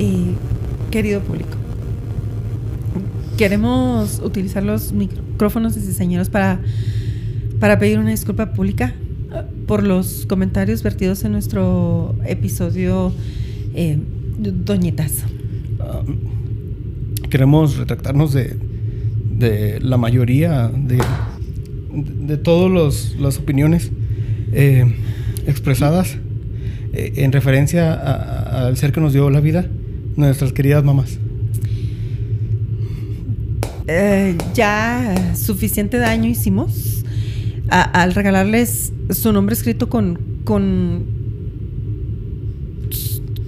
[0.00, 0.34] eh,
[0.90, 1.50] querido público,
[3.36, 6.60] queremos utilizar los micrófonos de cizañeros para,
[7.60, 8.94] para pedir una disculpa pública
[9.32, 13.12] eh, por los comentarios vertidos en nuestro episodio
[13.74, 13.98] eh.
[15.80, 16.02] Ah,
[17.28, 18.56] queremos retractarnos de,
[19.38, 20.98] de la mayoría de,
[21.92, 23.90] de todas las opiniones
[24.52, 24.94] eh,
[25.46, 26.16] expresadas
[26.92, 29.66] eh, en referencia al ser que nos dio la vida,
[30.26, 31.18] nuestras queridas mamás.
[33.86, 37.04] Eh, ya suficiente daño hicimos
[37.68, 41.04] a- al regalarles su nombre escrito con, con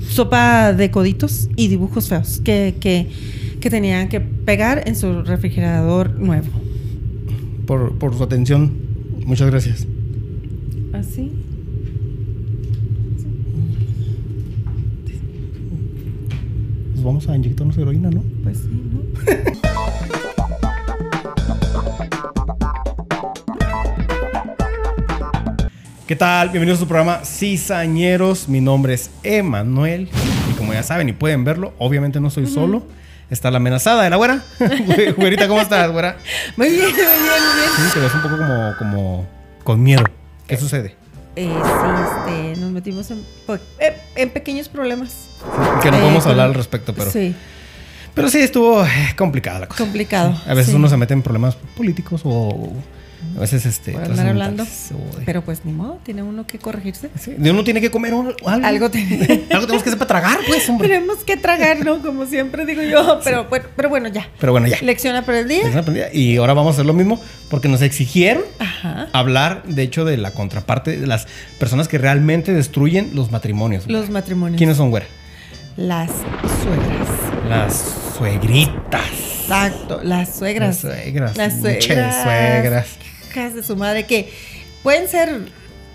[0.08, 3.08] sopa de coditos y dibujos feos que, que,
[3.60, 6.48] que tenían que pegar en su refrigerador nuevo.
[7.66, 8.72] Por, por su atención,
[9.24, 9.86] muchas gracias.
[10.92, 11.30] ¿Así?
[17.02, 18.23] Pues vamos a inyectarnos heroína, ¿no?
[18.45, 19.62] Pues sí, ¿no?
[26.06, 26.48] ¿Qué tal?
[26.50, 28.48] Bienvenidos a su programa Cizañeros.
[28.48, 30.09] Mi nombre es Emanuel.
[30.50, 32.84] Y como ya saben y pueden verlo, obviamente no soy solo.
[33.31, 34.42] Está la amenazada de la güera.
[34.59, 36.19] Güe- Güerita, ¿cómo estás, güera?
[36.56, 37.70] Muy bien, muy bien, muy bien.
[37.77, 39.27] Sí, te ves un poco como, como
[39.64, 40.05] con miedo.
[40.47, 40.97] ¿Qué sucede?
[41.37, 43.22] Eh, sí, este, nos metimos en,
[44.16, 45.28] en pequeños problemas.
[45.82, 47.34] Que no Eh, podemos hablar al respecto, pero sí,
[48.14, 49.82] pero sí estuvo eh, complicada la cosa.
[49.82, 50.38] complicado.
[50.46, 50.76] A veces sí.
[50.76, 52.72] uno se mete en problemas políticos o
[53.36, 54.66] a veces este Por andar hablando.
[55.24, 57.08] Pero pues ni modo, tiene uno que corregirse.
[57.18, 58.34] Sí, de uno tiene que comer algo.
[58.46, 60.88] Algo tenemos que hacer para tragar, pues, hombre.
[60.88, 62.02] Tenemos que tragar, ¿no?
[62.02, 63.20] Como siempre digo yo.
[63.24, 64.28] Pero, bueno, pero bueno, ya.
[64.40, 64.78] Pero bueno, ya.
[64.82, 65.66] Lección aprendida.
[65.68, 66.12] Una aprendida.
[66.12, 69.08] Y ahora vamos a hacer lo mismo porque nos exigieron Ajá.
[69.12, 71.26] hablar, de hecho, de la contraparte de las
[71.58, 73.86] personas que realmente destruyen los matrimonios.
[73.86, 74.58] Los matrimonios.
[74.58, 75.06] ¿Quiénes son, güera?
[75.77, 77.48] Las suegras.
[77.48, 79.11] Las suegritas.
[79.42, 80.84] Exacto, las suegras.
[80.84, 81.37] Las suegras.
[81.37, 82.23] Las suegras.
[82.23, 82.87] suegras.
[83.31, 84.31] Hijas de su madre que
[84.82, 85.31] pueden ser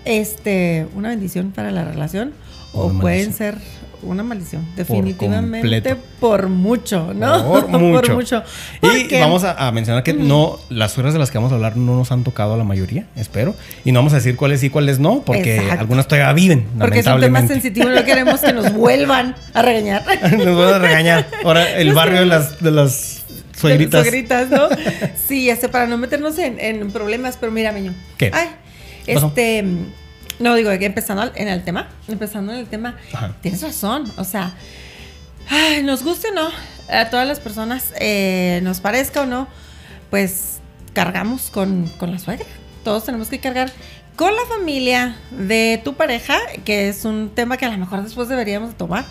[0.04, 2.32] este una bendición para la relación
[2.72, 3.56] O pueden ser
[4.02, 4.66] una maldición.
[4.76, 6.02] Definitivamente completo.
[6.20, 7.44] por mucho, ¿no?
[7.44, 7.68] Por
[8.14, 8.42] mucho.
[8.82, 11.76] Y vamos a, a mencionar que no, las suegras de las que vamos a hablar
[11.76, 13.54] no nos han tocado a la mayoría, espero.
[13.84, 15.80] Y no vamos a decir cuáles sí, cuáles no, porque Exacto.
[15.80, 20.04] algunas todavía viven, Porque es un tema sensitivo no queremos que nos vuelvan a regañar.
[20.38, 21.28] Nos van a regañar.
[21.44, 23.22] Ahora, el Nos barrio de las, de las
[23.56, 24.02] suegritas.
[24.02, 24.68] Suegritas, ¿no?
[25.26, 27.92] Sí, este, para no meternos en, en problemas, pero mira, Meño.
[28.16, 28.30] ¿Qué?
[28.32, 28.48] Ay,
[29.04, 29.32] ¿Qué pasó?
[30.38, 33.34] No, digo, que empezando en el tema, empezando en el tema, Ajá.
[33.40, 34.10] tienes razón.
[34.16, 34.52] O sea,
[35.48, 36.50] ay, nos guste o no,
[36.88, 39.48] a todas las personas, eh, nos parezca o no,
[40.10, 40.60] pues
[40.94, 42.46] cargamos con, con la suegra.
[42.84, 43.72] Todos tenemos que cargar
[44.16, 48.28] con la familia de tu pareja, que es un tema que a lo mejor después
[48.28, 49.04] deberíamos de tomar.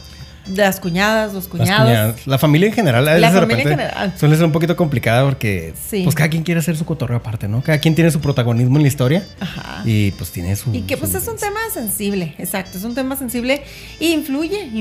[0.48, 1.86] De las cuñadas, los Las cuñados.
[1.88, 2.28] cuñadas.
[2.28, 4.14] La familia en general, a veces La de familia en general.
[4.18, 6.04] suele ser un poquito complicada porque Sí.
[6.04, 7.62] pues cada quien quiere hacer su cotorreo aparte, ¿no?
[7.62, 9.82] Cada quien tiene su protagonismo en la historia Ajá.
[9.86, 10.74] y pues tiene su...
[10.74, 13.62] Y que pues es un tema sensible, exacto, es un tema sensible
[14.00, 14.80] y influye, influye,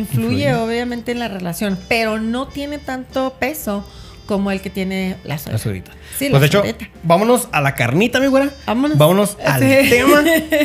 [0.50, 0.54] Influye.
[0.54, 3.84] obviamente en la relación, pero no tiene tanto peso
[4.27, 5.53] como el que tiene la suegra.
[5.53, 5.93] La suegrita.
[6.19, 6.89] Sí, pues de hecho, suegrita.
[7.03, 8.51] vámonos a la carnita, mi güera.
[8.67, 8.99] Vámonos.
[8.99, 9.89] Vámonos al Sí.
[9.91, 10.23] tema.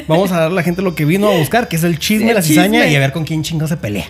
[0.08, 2.24] Vamos a dar a la gente lo que vino a buscar, que es el chisme,
[2.26, 2.92] Sí, el la cizaña chisme.
[2.94, 4.06] y a ver con quién chingo se pelea.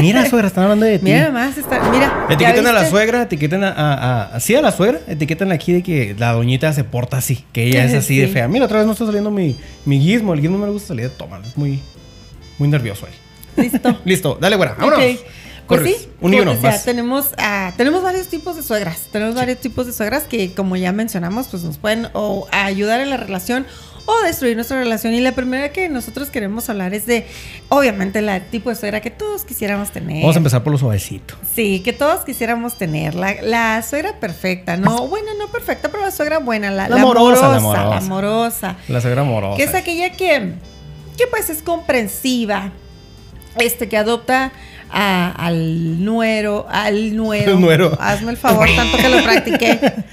[0.00, 1.04] Mira, suegra, están hablando de ti.
[1.06, 2.26] Mira nomás, está, mira.
[2.28, 5.72] ¿ya Etiqueten a la suegra, etiqueten a, a, a- sí a la suegra, etiqueten aquí
[5.72, 8.48] de que la doñita se porta así, que ella es así de fea.
[8.48, 9.56] Mira, otra vez no está saliendo mi,
[9.86, 11.80] mi guismo, el guismo no me gusta salir de toma, es muy,
[12.58, 13.14] muy nervioso ahí.
[13.64, 13.98] Listo.
[14.04, 14.98] Listo, dale, güera, vámonos.
[15.00, 15.20] Ok.
[15.70, 15.96] Pues Corres.
[15.98, 16.84] sí, un uno, decía, vas.
[16.84, 19.06] tenemos, ah, tenemos varios tipos de suegras.
[19.12, 23.08] Tenemos varios tipos de suegras que, como ya mencionamos, pues nos pueden o ayudar en
[23.08, 23.66] la relación
[24.06, 25.14] o destruir nuestra relación.
[25.14, 27.26] Y la primera que nosotros queremos hablar es de,
[27.68, 30.22] obviamente, la tipo de suegra que todos quisiéramos tener.
[30.22, 31.34] Vamos a empezar por lo suavecito.
[31.54, 33.14] Sí, que todos quisiéramos tener.
[33.14, 37.02] La, la suegra perfecta, no, bueno, no perfecta, pero la suegra buena, la, La la
[37.02, 38.06] amorosa, la amorosa, la amorosa.
[38.06, 38.76] amorosa.
[38.88, 39.56] La suegra amorosa.
[39.56, 40.54] Que es aquella que,
[41.16, 42.72] que pues es comprensiva,
[43.58, 44.50] este, que adopta
[44.92, 47.52] a- al nuero, al nuero.
[47.54, 47.96] El nuero.
[48.00, 49.78] Hazme el favor, tanto que lo practiqué.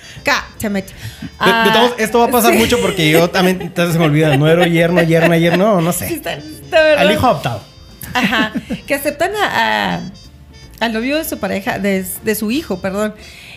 [1.40, 2.60] Ah, esto va a pasar sí.
[2.60, 4.36] mucho porque yo también entonces se me olvida.
[4.38, 6.14] Nuero, yerno, yerna, yerno, no, Sí, sé.
[6.16, 7.06] está- está verdad.
[7.08, 7.62] Al hijo adoptado.
[8.14, 8.52] Ajá.
[8.86, 10.02] Que aceptan a, a-
[10.80, 13.14] al novio de su pareja, de, de su hijo, perdón,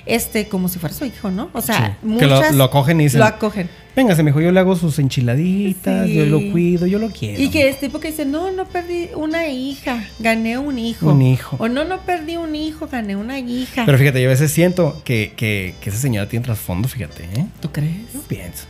[0.07, 1.51] este, como si fuera su hijo, ¿no?
[1.53, 2.17] O sea, Sí.
[2.19, 3.69] Que lo- muchas lo acogen y dicen, Lo acogen.
[3.97, 6.15] Véngase, mijo, yo le hago sus enchiladitas, Sí.
[6.15, 7.43] yo lo cuido, yo lo quiero.
[7.43, 11.11] Y que es tipo que dice, no, no perdí una hija, gané un hijo.
[11.11, 11.57] Un hijo.
[11.59, 13.83] O no, no perdí un hijo, gané una hija.
[13.87, 17.47] Pero fíjate, yo a veces siento que, que, que esa señora tiene trasfondo, fíjate, ¿eh?
[17.61, 18.13] ¿Tú crees?
[18.15, 18.65] Yo pienso.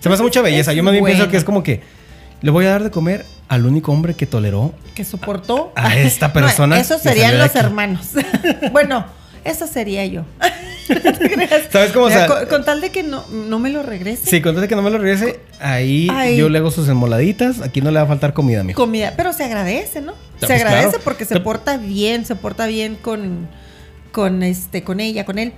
[0.00, 0.70] Se me hace mucha belleza.
[0.70, 1.82] Es Yo más bien pienso que es como que
[2.40, 6.32] le voy a dar de comer al único hombre que toleró que soportó a esta
[6.32, 8.08] persona No, esos serían los hermanos.
[8.72, 9.04] bueno,
[9.44, 10.24] esa sería yo.
[11.70, 12.06] ¿Sabes cómo?
[12.06, 14.26] O sea, con, con tal de que no, no me lo regrese.
[14.26, 15.40] Sí, contate que no me lo regrese.
[15.60, 16.36] Ahí Ay.
[16.36, 17.60] yo le hago sus enmoladitas.
[17.60, 18.80] Aquí no le va a faltar comida, mijo.
[18.80, 20.14] Comida, pero se agradece, ¿no?
[20.38, 21.04] pues se agradece claro.
[21.04, 23.48] porque se porta bien, se porta bien con,
[24.12, 25.52] con este, con ella, con él.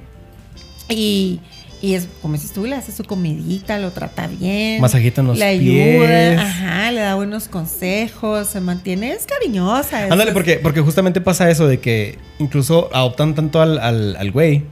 [0.88, 1.40] Y,
[1.80, 4.80] y es, como dices tú, le hace su comidita, lo trata bien.
[4.80, 6.00] Masajito en los le pies.
[6.02, 10.04] ayuda, ajá, le da buenos consejos, se mantiene, es cariñosa.
[10.04, 14.64] Ándale, porque, porque justamente pasa eso de que incluso adoptan tanto al, al, al güey,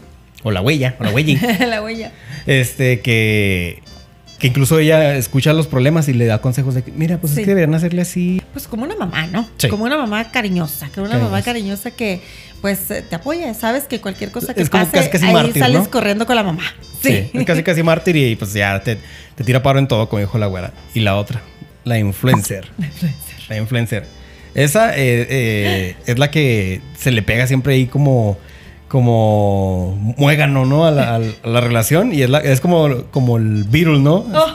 [0.42, 1.36] o la huella, o la huelli,
[1.66, 2.12] la huella.
[2.46, 3.82] este, que,
[4.38, 7.40] que incluso ella escucha los problemas y le da consejos de que, mira, pues Sí.
[7.40, 8.42] es que deberían hacerle así.
[8.52, 9.48] Pues como una mamá, ¿no?
[9.58, 9.68] Sí.
[9.68, 11.90] Como una mamá cariñosa, como una mamá Cariñosa.
[11.90, 12.20] que
[12.60, 15.32] pues eh, te apoya, sabes que cualquier cosa que Es como pase, casi- casi ahí
[15.32, 15.90] mártir, sales ¿no?
[15.90, 16.62] corriendo con la mamá.
[17.02, 18.96] Sí, es casi casi mártir y pues ya te,
[19.34, 20.72] te tira paro en todo, como dijo la güera.
[20.94, 21.42] Y la otra,
[21.84, 22.68] la influencer.
[23.48, 24.04] La influencer.
[24.54, 28.38] Esa eh, eh, es la que se le pega siempre ahí como,
[28.96, 30.86] como muégano, ¿no?
[30.86, 32.12] A la, a la- a la relación.
[32.14, 34.24] Y es, la, es como, como el Beatle, ¿no?
[34.34, 34.46] Oh,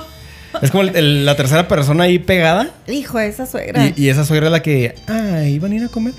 [0.61, 2.69] Es como el- el- la tercera persona ahí pegada.
[2.87, 3.85] hijo de esa suegra.
[3.87, 6.13] Y, y esa suegra es la que, ay, van a ir a comer.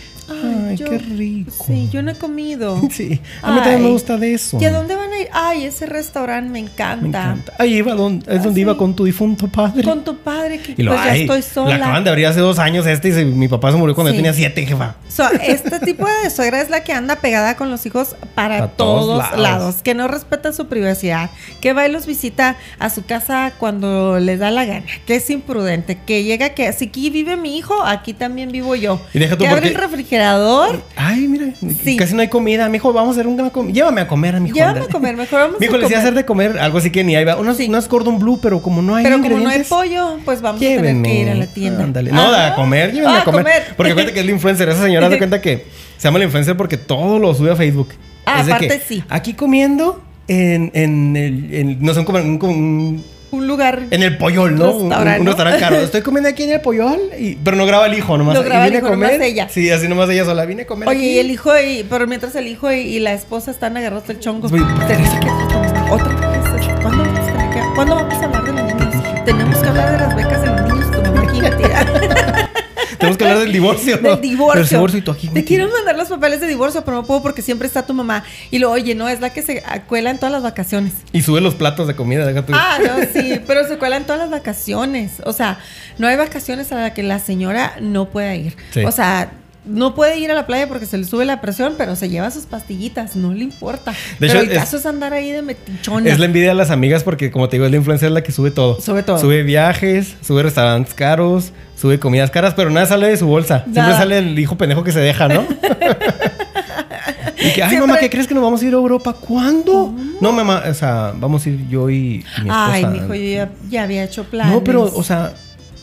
[0.72, 1.64] Ay, yo- qué rico.
[1.66, 2.80] Sí, yo no he comido.
[2.92, 4.58] Sí, a mí también me gusta de eso.
[4.60, 5.28] ¿Y a dónde van a ir?
[5.32, 6.96] Ay, ese restaurante me encanta.
[7.02, 7.52] Me encanta.
[7.58, 8.60] Ahí iba donde, es Ah, donde sí.
[8.60, 9.82] iba con tu difunto padre.
[9.84, 11.70] Con tu padre, que Y lo pues ya ay, estoy sola.
[11.78, 14.10] La acaban de abrir hace dos años este y se- mi papá se murió cuando
[14.10, 14.16] Sí.
[14.16, 14.96] yo tenía siete, jefa.
[15.08, 18.68] So, este tipo de suegra es la que anda pegada con los hijos para A
[18.68, 19.38] todos todos, lados.
[19.40, 19.74] lados.
[19.82, 21.30] que no respeta su privacidad,
[21.60, 25.28] que va y los visita a su casa cuando les da la gana, que es
[25.30, 29.00] imprudente, que llega que si aquí vive mi hijo, aquí también vivo yo.
[29.14, 30.61] Y deja tú que abre el refrigerador,
[30.96, 31.46] Ay, mira,
[31.84, 31.96] Sí.
[31.96, 32.68] casi no hay comida.
[32.68, 33.74] Mi hijo, vamos a hacer un gran comida.
[33.74, 34.56] Llévame a comer, mi hijo.
[34.56, 36.06] llévame a comer, mejor vamos Mi hijo a le decía comer.
[36.08, 37.36] hacer de comer algo así que ni ahí va.
[37.36, 37.66] Unos, Sí.
[37.68, 40.64] unas cordon blue, pero como no hay Pero como no hay pollo, pues vamos a
[40.64, 41.84] tener que ir a la tienda.
[41.84, 42.12] Ándale.
[42.12, 42.48] No, Ajá.
[42.48, 43.46] a comer, llévenme Ah, a comer.
[43.76, 44.68] Porque cuenta que es la influencer.
[44.68, 45.66] Esa señora se cuenta que
[45.96, 47.88] se llama la influencer porque todo lo sube a Facebook.
[48.24, 49.04] Ah, Es aparte que sí.
[49.08, 51.54] Aquí comiendo en, en el.
[51.54, 53.82] en- no sé, un, un- un- Un lugar.
[53.90, 54.70] en el Pollol, ¿no?
[54.72, 55.30] Un- Restaurante, un, ¿no?
[55.32, 55.76] restaurante caro.
[55.80, 58.34] Estoy comiendo aquí en el Pollol, y, pero no graba el hijo nomás.
[58.34, 59.12] No graba y el vine hijo, a comer.
[59.12, 59.48] nomás ella.
[59.50, 60.44] Sí, así nomás ella sola.
[60.44, 61.08] Vine a comer Oye, aquí.
[61.08, 64.20] y el hijo, y, pero mientras el hijo y, y la esposa están agarrados del
[64.20, 64.46] chongo.
[64.48, 65.30] Oye, Tenemos que-
[65.90, 66.82] Otra vez.
[66.82, 69.24] ¿Cuándo vamos, a ¿Cuándo vamos a hablar de los niños?
[69.24, 70.90] Tenemos que hablar de las becas de los niños.
[70.90, 72.48] Tu mamá aquí metida.
[73.02, 74.10] Tenemos que hablar del divorcio, ¿no?
[74.10, 74.60] Del divorcio.
[74.60, 75.28] Del divorcio y tú aquí.
[75.28, 78.24] Te quiero mandar los papeles de divorcio, pero no puedo porque siempre está tu mamá.
[78.50, 80.92] Y lo oye, no, es la que se cuela en todas las vacaciones.
[81.12, 82.44] Y sube los platos de comida, deja.
[82.52, 85.20] Ah, no, sí, pero se cuela en todas las vacaciones.
[85.24, 85.58] O sea,
[85.98, 88.56] no hay vacaciones a las que la señora no pueda ir.
[88.72, 88.84] Sí.
[88.84, 89.32] O sea,
[89.64, 92.30] no puede ir a la playa porque se le sube la presión, pero se lleva
[92.30, 93.92] sus pastillitas, no le importa.
[93.92, 96.10] De pero hecho, el es- caso es andar ahí de metichona.
[96.10, 98.32] Es la envidia de las amigas porque, como te digo, es la influencer la que
[98.32, 98.80] sube todo.
[98.80, 99.18] Sube todo.
[99.18, 103.64] Sube viajes, sube restaurantes caros, sube comidas caras, pero nada sale de su bolsa.
[103.72, 105.44] Siempre sale el hijo pendejo que se deja, ¿no?
[107.38, 109.12] y que, ay, Siempre- mamá, ¿qué crees que nos vamos a ir a Europa?
[109.14, 109.94] ¿Cuándo?
[110.20, 111.94] No, mamá, o sea, vamos a ir yo y
[112.42, 112.72] mi esposa.
[112.72, 114.54] Ay, mijo, yo ya, ya había hecho planes.
[114.54, 115.32] No, pero, o sea,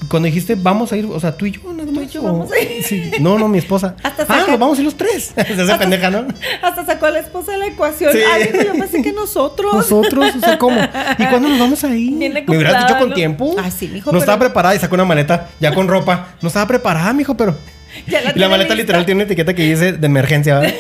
[0.08, 2.12] cuando dijiste vamos a ir, o sea, tú y yo nada más.
[2.12, 2.84] yo vamos a ir.
[2.84, 3.12] Sí.
[3.20, 3.96] No, no, mi esposa.
[4.04, 5.34] Hasta ah, saca- no, vamos a ir los tres.
[5.36, 6.26] Se hace pendeja, ¿no?
[6.62, 8.12] Hasta sacó a la esposa de la ecuación.
[8.14, 8.20] Sí.
[8.32, 9.74] Ay, yo pensé que nosotros.
[9.74, 10.80] Nosotros, o sea, ¿cómo?
[11.18, 12.12] ¿Y cuándo nos vamos a ir?
[12.12, 13.16] Me hubieras dicho con ¿no?
[13.16, 13.56] tiempo.
[13.62, 16.30] Ay, sí, mijo, No pero- estaba preparada y sacó una maleta ya con ropa.
[16.42, 17.56] No estaba preparada, mijo, pero.
[18.08, 18.76] Ya y la maleta lista.
[18.76, 20.76] literal tiene una etiqueta que dice de emergencia, ¿verdad?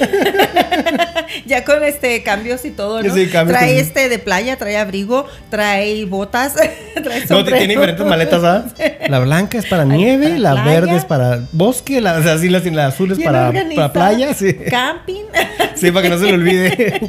[1.49, 3.13] Ya con este cambios y todo, ¿no?
[3.13, 6.53] Sí, trae con- este de playa, trae abrigo, trae botas,
[7.03, 8.73] trae No, tiene diferentes maletas, ¿verdad?
[9.09, 10.69] La blanca es para nieve, para la playa.
[10.81, 14.33] verde es para bosque, la, o sea, sí, la, la azul es para, para playa,
[14.33, 14.53] sí.
[14.69, 15.23] Camping.
[15.75, 16.99] Sí, para que no se le olvide.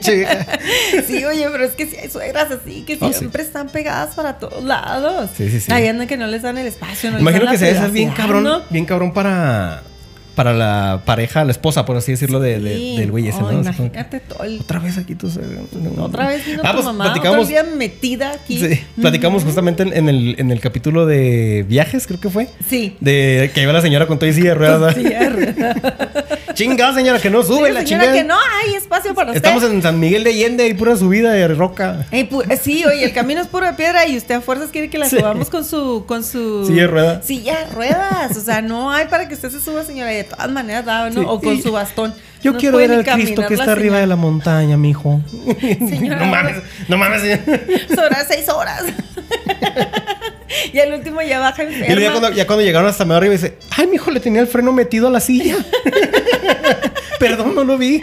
[1.06, 3.14] Sí, oye, pero es que si hay suegras así que Oh, sí.
[3.18, 5.28] siempre están pegadas para todos lados.
[5.36, 5.72] Sí, sí, sí.
[5.72, 7.10] Ahí andan que no les dan el espacio.
[7.10, 8.62] No les Imagino dan que se debe ser bien cabrón, ¿no?
[8.70, 9.82] bien cabrón para,
[10.40, 12.96] para la pareja, la esposa, por así decirlo, de, de- Sí.
[12.96, 13.60] del güey ese, Oh, ¿no?
[13.60, 15.28] Imagínate todo el- Otra vez aquí tú.
[15.28, 15.40] se-
[15.98, 18.58] Otra vez vino Ah, tu pues, mamá, platicamos- metida aquí.
[18.58, 22.48] Sí, platicamos justamente en, en el, en el capítulo de viajes, creo que fue.
[22.66, 22.96] Sí.
[23.00, 24.94] De que iba la señora con todo y silla de ruedas.
[24.94, 25.04] Sí,
[26.54, 28.12] Chingada señora, que no sube Sí, la señora, chingada.
[28.12, 29.36] que no hay espacio para usted.
[29.44, 32.06] Estamos en San Miguel de Allende y pura subida de roca.
[32.10, 35.08] Pu- sí, oye, el camino es pura piedra y usted a fuerzas quiere que la
[35.08, 35.16] Sí.
[35.16, 37.24] subamos con su, con su Silla de ruedas.
[37.26, 38.36] Silla de ruedas.
[38.36, 41.08] O sea, no hay para que usted se suba, señora, y de todas maneras da,
[41.10, 41.20] ¿no?
[41.20, 41.26] Sí.
[41.28, 42.14] O con su bastón.
[42.42, 45.20] Yo No quiero ver al Cristo que está arriba de la montaña, mijo.
[45.60, 46.56] Señora, no mames,
[46.88, 47.42] no mames, señora.
[47.94, 48.84] Sobre seis horas.
[50.72, 53.86] y al último ya baja Y ya cuando, ya cuando llegaron hasta arriba dice, ay,
[53.86, 55.56] mijo, le tenía el freno metido a la silla.
[57.18, 58.02] Perdón, no lo vi.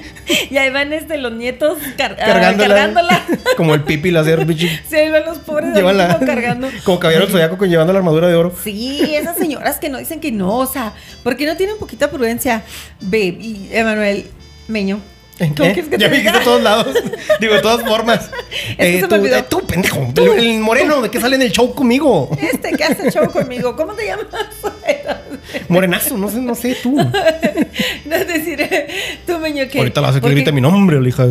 [0.52, 2.68] Y ahí van este, los nietos car- ah, Cargándola.
[2.76, 3.26] cargándola.
[3.58, 4.68] Como el pipi la hacer, bichi.
[4.88, 6.14] Sí, ahí van los pobres Llévala.
[6.16, 6.70] como cargando.
[6.84, 8.54] Como caballero del zodiaco con llevando la armadura de oro.
[8.64, 12.12] Sí, esas señoras que no dicen que no, o sea, ¿por qué no tienen poquita
[12.12, 12.64] prudencia?
[13.02, 14.28] Ve, y Emanuel
[14.68, 15.00] Meño.
[15.38, 15.74] ¿Cómo ¿Eh?
[15.74, 16.88] quieres que ya me dijiste a todos lados.
[17.40, 18.30] Digo, de todas formas.
[18.30, 19.38] tú, olvidó.
[19.38, 20.12] eh, tú, pendejo.
[20.16, 22.30] El, el moreno de que sale en el show conmigo.
[22.42, 24.26] Este que hace show conmigo, ¿cómo te llamas?
[25.70, 26.96] Morenazo, no sé, no sé, tú.
[28.06, 28.88] No es decir, eh,
[29.26, 29.78] tú, Meño, que.
[29.80, 31.28] Ahorita la hace que mi nombre, hija.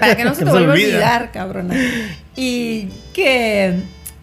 [0.00, 0.86] Para que no se Que te vuelva a olvida.
[0.88, 1.74] olvidar, cabrona.
[2.36, 3.74] Y que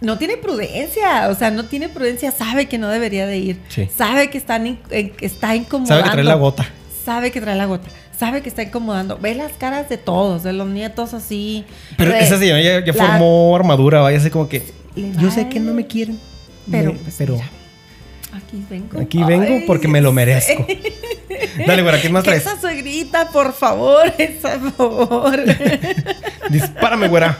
[0.01, 3.57] no tiene prudencia, o sea, no tiene prudencia, sabe que no debería de ir.
[3.69, 3.87] Sí.
[3.95, 5.95] Sabe que, están eh, está incomodando.
[5.95, 6.69] Sabe que trae la gota.
[7.05, 7.89] Sabe que trae la gota.
[8.19, 9.17] Sabe que está incomodando.
[9.17, 11.63] Ve las caras de todos, de los nietos así.
[11.97, 14.61] Pero de- esa señora ya, ya la- formó armadura, vaya así como que.
[14.95, 16.19] Yo sé que no me quieren.
[16.69, 17.49] Pero, me- pues, pero mira,
[18.33, 18.99] aquí vengo.
[18.99, 20.65] aquí vengo Ay, porque me lo merezco.
[21.65, 22.41] Dale, güera, ¿qué más traes?
[22.45, 24.73] esa suegrita, por favor, esa por
[25.07, 25.39] favor.
[26.49, 27.37] Dispárame, güera.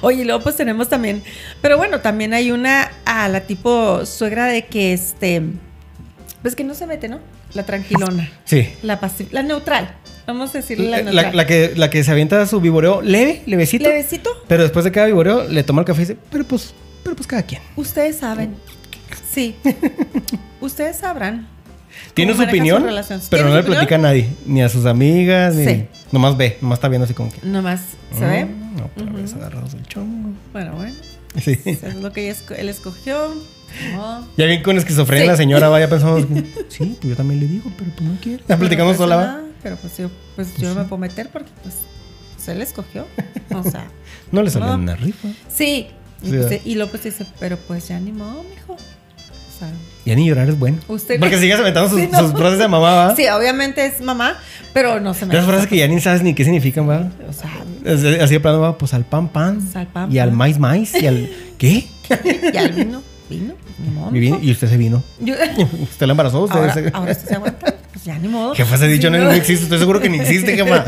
[0.00, 1.22] Oye, y luego pues tenemos también,
[1.60, 5.42] pero bueno, también hay una a la tipo suegra de que este,
[6.42, 7.18] pues que no se mete, ¿no?
[7.54, 8.68] La tranquilona, Sí.
[8.82, 8.98] la
[9.30, 9.94] la neutral,
[10.26, 11.24] vamos a decirle la La, neutral.
[11.26, 13.84] la- la que, la que se avienta su viboreo leve, levecito.
[13.88, 17.14] Levecito, Pero después de cada viboreo le toma el café y dice, pero pues, pero
[17.16, 17.62] pues cada quien.
[17.76, 18.54] ustedes saben,
[19.32, 19.54] sí,
[20.60, 21.48] ustedes sabrán.
[22.12, 25.64] Tiene su opinión, pero ¿Tiene no le platica a nadie, ni a sus amigas, ni...
[25.64, 25.84] Sí.
[26.10, 27.38] Nomás ve, nomás está viendo así como que...
[27.46, 27.80] Nomás,
[28.16, 28.44] ¿se ve?
[28.44, 29.40] "Mm, No, otra vez Ujú.
[29.40, 30.30] agarrados del chongo.
[30.52, 30.94] Bueno, bueno,
[31.40, 31.58] Sí.
[31.64, 33.34] eso es lo que él escogió.
[33.92, 34.28] No.
[34.36, 35.28] Ya bien con esquizofrenia Sí.
[35.30, 36.20] la señora vaya pensando,
[36.68, 38.42] sí, pues yo también le digo, pero pues no quiere.
[38.48, 39.40] Ya platicamos pues, sola, ¿va?
[39.62, 41.74] Pero pues yo, pues yo no me puedo meter porque pues,
[42.36, 43.06] pues, él escogió.
[43.54, 43.88] O sea,
[44.32, 44.74] No le salió No.
[44.74, 45.28] una rifa.
[45.48, 45.88] sí.
[46.22, 48.63] Y, Sí, pues, y luego pues dice, pero pues ya ni modo, mijo.
[50.04, 50.78] Ya ni llorar es bueno.
[50.88, 52.18] Usted- Porque sigues aventando sus, Sí, no.
[52.20, 53.16] sus frases de mamá, ¿va?
[53.16, 54.38] sí, obviamente es mamá,
[54.74, 57.10] pero no se me Esas frases que ya ni sabes ni qué significan, ¿va?
[57.28, 57.50] O sea,
[58.22, 58.78] Así de plano, ¿va?
[58.78, 59.60] Pues al pan, pan.
[59.62, 60.94] Pues al pan, Y al maíz, maíz.
[60.94, 61.30] Y al...
[61.58, 61.86] ¿Qué?
[62.52, 63.54] ya el vino, vino.
[64.12, 65.02] Y, vino- y usted se vino.
[65.20, 65.34] Yo-
[65.82, 66.42] ¿Usted la embarazó?
[66.42, 68.54] ¿Usted ahora, se- ahora usted se aguanta, pues ya ni modo.
[68.54, 69.64] Jefa, se ha dicho Sí, no, existe.
[69.64, 70.84] Estoy seguro que ni existe, jefa.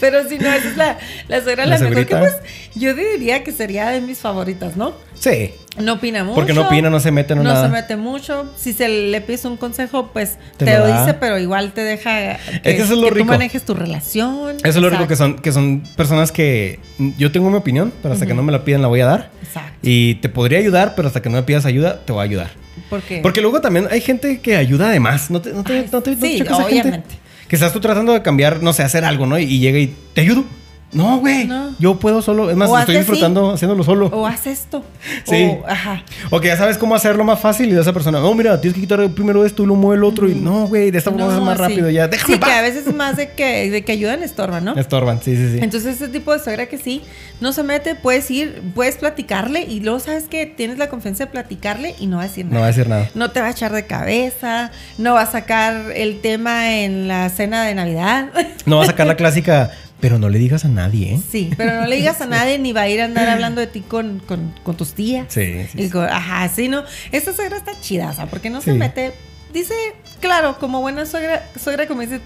[0.00, 2.34] Pero si no, esa es la, la suegra La la, mejor que pues
[2.74, 4.94] yo diría que sería de mis favoritas, ¿no?
[5.18, 5.50] Sí.
[5.78, 6.34] No opina mucho.
[6.34, 7.66] Porque no opina, no se mete, no No nada.
[7.66, 8.52] se mete mucho.
[8.56, 11.00] Si se le pides un consejo, pues Te te, lo da.
[11.04, 13.26] dice, pero igual te deja que, que eso es lo que rico.
[13.26, 14.56] tú manejes tu relación.
[14.58, 16.80] Eso es lo rico que son, que son personas que
[17.16, 19.30] yo tengo mi opinión, pero hasta que no me la piden la voy a dar.
[19.42, 19.78] Exacto.
[19.82, 22.50] Y te podría ayudar, pero hasta que no me pidas ayuda, te voy a ayudar.
[22.90, 25.30] Porque, Porque luego también hay gente que ayuda de más.
[25.30, 26.80] ¿No te, no te, Ay, no te- no te sí, choca esa gente?
[26.80, 27.14] obviamente.
[27.48, 29.38] Que estás tú tratando de cambiar, no sé, hacer algo, ¿no?
[29.38, 30.44] Y, y llega y te ayudo.
[30.90, 31.46] No, güey.
[31.46, 31.74] No.
[31.78, 32.50] Yo puedo solo.
[32.50, 34.06] Es más, O estoy disfrutando haciéndolo solo.
[34.06, 34.82] o haz esto.
[35.24, 35.50] Sí.
[35.62, 36.02] O, ajá.
[36.30, 38.74] O que ya sabes cómo hacerlo más fácil y de esa persona, no, mira, tienes
[38.74, 40.28] que quitar primero esto y lo mueve el otro.
[40.28, 41.90] Y no, güey, de esta forma No, es más rápido.
[41.90, 44.76] Ya, déjame Sí, que a veces es más de que, de que ayudan estorban, ¿no?
[44.76, 45.58] Estorban, sí, sí, sí.
[45.62, 47.02] Entonces, ese tipo de suegra que sí,
[47.40, 51.30] no se mete, puedes ir, puedes platicarle y luego sabes que tienes la confianza de
[51.30, 52.54] platicarle y no va a decir nada.
[52.54, 53.10] no va a decir nada.
[53.14, 57.28] No te va a echar de cabeza, no va a sacar el tema en la
[57.28, 58.28] cena de Navidad.
[58.64, 61.20] No va a sacar la clásica, pero no le digas a nadie, ¿eh?
[61.30, 63.66] Sí, pero no le digas a nadie ni va a ir a andar hablando de
[63.66, 65.26] ti con, con- con tus tías.
[65.28, 65.98] Sí, sí, Y sí.
[65.98, 66.84] ajá, sí, ¿no?
[67.12, 69.12] Esta suegra está chida, o sea, porque no se mete.
[69.52, 69.72] Dice,
[70.20, 72.20] claro, como buena suegra, suegra como dice,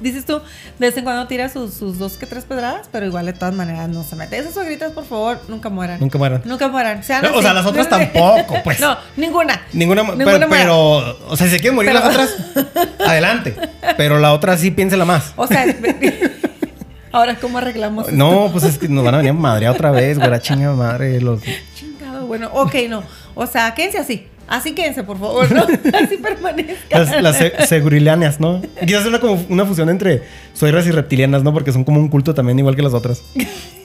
[0.00, 0.38] dices tú,
[0.80, 3.54] de vez en cuando tira sus, sus dos que tres pedradas, pero igual de todas
[3.54, 4.38] maneras no se mete.
[4.38, 6.00] Esas suegritas, por favor, nunca mueran.
[6.00, 6.42] Nunca mueran.
[6.44, 7.04] Nunca mueran.
[7.04, 8.80] Sean No, o sea, las otras tampoco, pues.
[8.80, 9.62] No, ninguna.
[9.72, 13.54] Ninguna, Ninguna pero, pero, o sea, si se quieren morir Pero- las otras, adelante.
[13.96, 15.34] Pero la otra sí piénsela más.
[15.36, 15.64] O sea,
[17.12, 18.16] ahora, ¿cómo arreglamos esto?
[18.16, 20.72] No, pues es que nos van a venir a madrear otra vez, güey, la chinga
[20.72, 21.20] madre.
[21.20, 21.40] Los...
[21.74, 23.02] Chingado, bueno, ok, no.
[23.34, 24.26] O sea, quédense así.
[24.48, 25.60] Así quédense, por favor, ¿no?
[25.94, 27.04] Así permanezcan.
[27.04, 28.62] Las, las se- segurilanas, ¿no?
[28.86, 30.22] Quizás una como una fusión entre
[30.54, 31.52] suegras y reptilianas, ¿no?
[31.52, 33.20] Porque son como un culto también igual que las otras.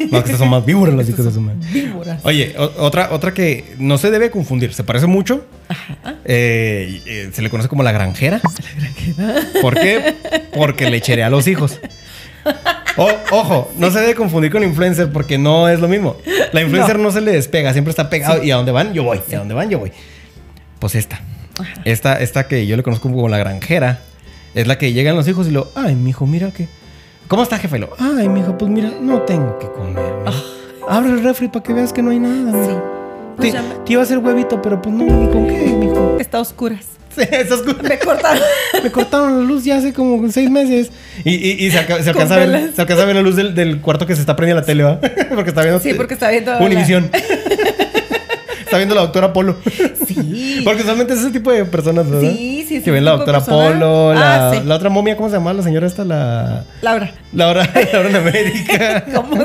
[0.10, 1.60] No, que son más víboras las hijas de su madre.
[1.74, 2.22] Víboras.
[2.24, 5.46] Oye, otra, otra que no se debe confundir, se parece mucho.
[6.24, 8.40] Eh, eh, se le conoce como la granjera.
[9.62, 10.16] ¿Por qué?
[10.56, 11.78] Porque le cheré a los hijos.
[12.98, 16.16] O- ojo, no se debe confundir con influencer porque no es lo mismo.
[16.52, 18.44] La influencer no, se le despega, siempre está pegado.
[18.44, 19.20] Y a dónde van, yo voy.
[19.30, 19.92] Y a dónde van, yo voy.
[20.80, 21.22] Pues esta.
[21.86, 24.00] Esta, esta que yo le conozco como la granjera.
[24.56, 26.68] Es la que llegan los hijos y lo, ay, mijo, mira que.
[27.28, 27.78] ¿Cómo está, jefe?
[27.78, 30.14] Y lo, ay, mijo, pues mira, no tengo que comer.
[30.26, 30.38] mijo.
[30.88, 32.52] Abre el refri para que veas que no hay nada.
[32.68, 32.76] Sí.
[33.38, 36.18] Pues me- te iba a hacer huevito, pero pues no, ni con qué, mijo.
[36.20, 36.86] Está a oscuras.
[37.16, 37.24] Sí.
[37.84, 38.42] Me cortaron.
[38.84, 40.92] Me cortaron la luz ya hace como seis meses.
[41.24, 43.36] Y, y- y se, alca- se alcanza a ver, se alcanza a ver la luz
[43.36, 45.00] del, del cuarto que se está prendiendo la tele, ¿va?
[45.36, 45.80] porque está viendo.
[45.80, 47.10] Sí, porque está viendo la- Univisión.
[48.66, 49.58] está viendo la doctora Polo.
[50.08, 50.62] Sí.
[50.64, 52.32] Porque usualmente es ese tipo de personas, ¿verdad?
[52.32, 53.70] Sí, sí, ese Que ven la doctora persona.
[53.74, 54.62] Polo, la, Ah, sí.
[54.66, 55.54] la otra momia, ¿cómo se llama?
[55.54, 56.64] La señora esta, la...
[56.82, 57.12] Laura.
[57.34, 59.06] Laura, Laura en América.
[59.14, 59.38] ¿Cómo?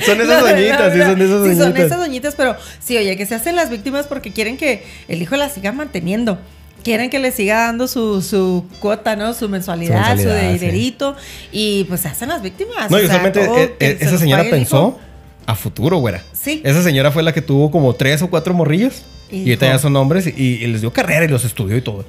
[0.06, 1.84] Son esas No, doñitas, sí, son esas Sí, son doñitas.
[1.86, 5.36] esas doñitas, pero sí, oye, que se hacen las víctimas porque quieren que el hijo
[5.36, 6.38] la siga manteniendo.
[6.84, 9.34] Quieren que le siga dando su, su cuota, ¿no?
[9.34, 11.16] Su mensualidad, su, mensualidad, dinerito.
[11.52, 12.90] Y pues se hacen las víctimas.
[12.90, 14.98] No, y usualmente eh, eh, esa señora pensó
[15.46, 16.22] a futuro, güera.
[16.32, 16.60] Sí.
[16.64, 19.02] Esa señora fue la que tuvo como tres o cuatro morrillos.
[19.32, 19.74] Y ahorita Hijo.
[19.74, 22.04] ya son hombres y, y les dio carrera y los estudió y todo.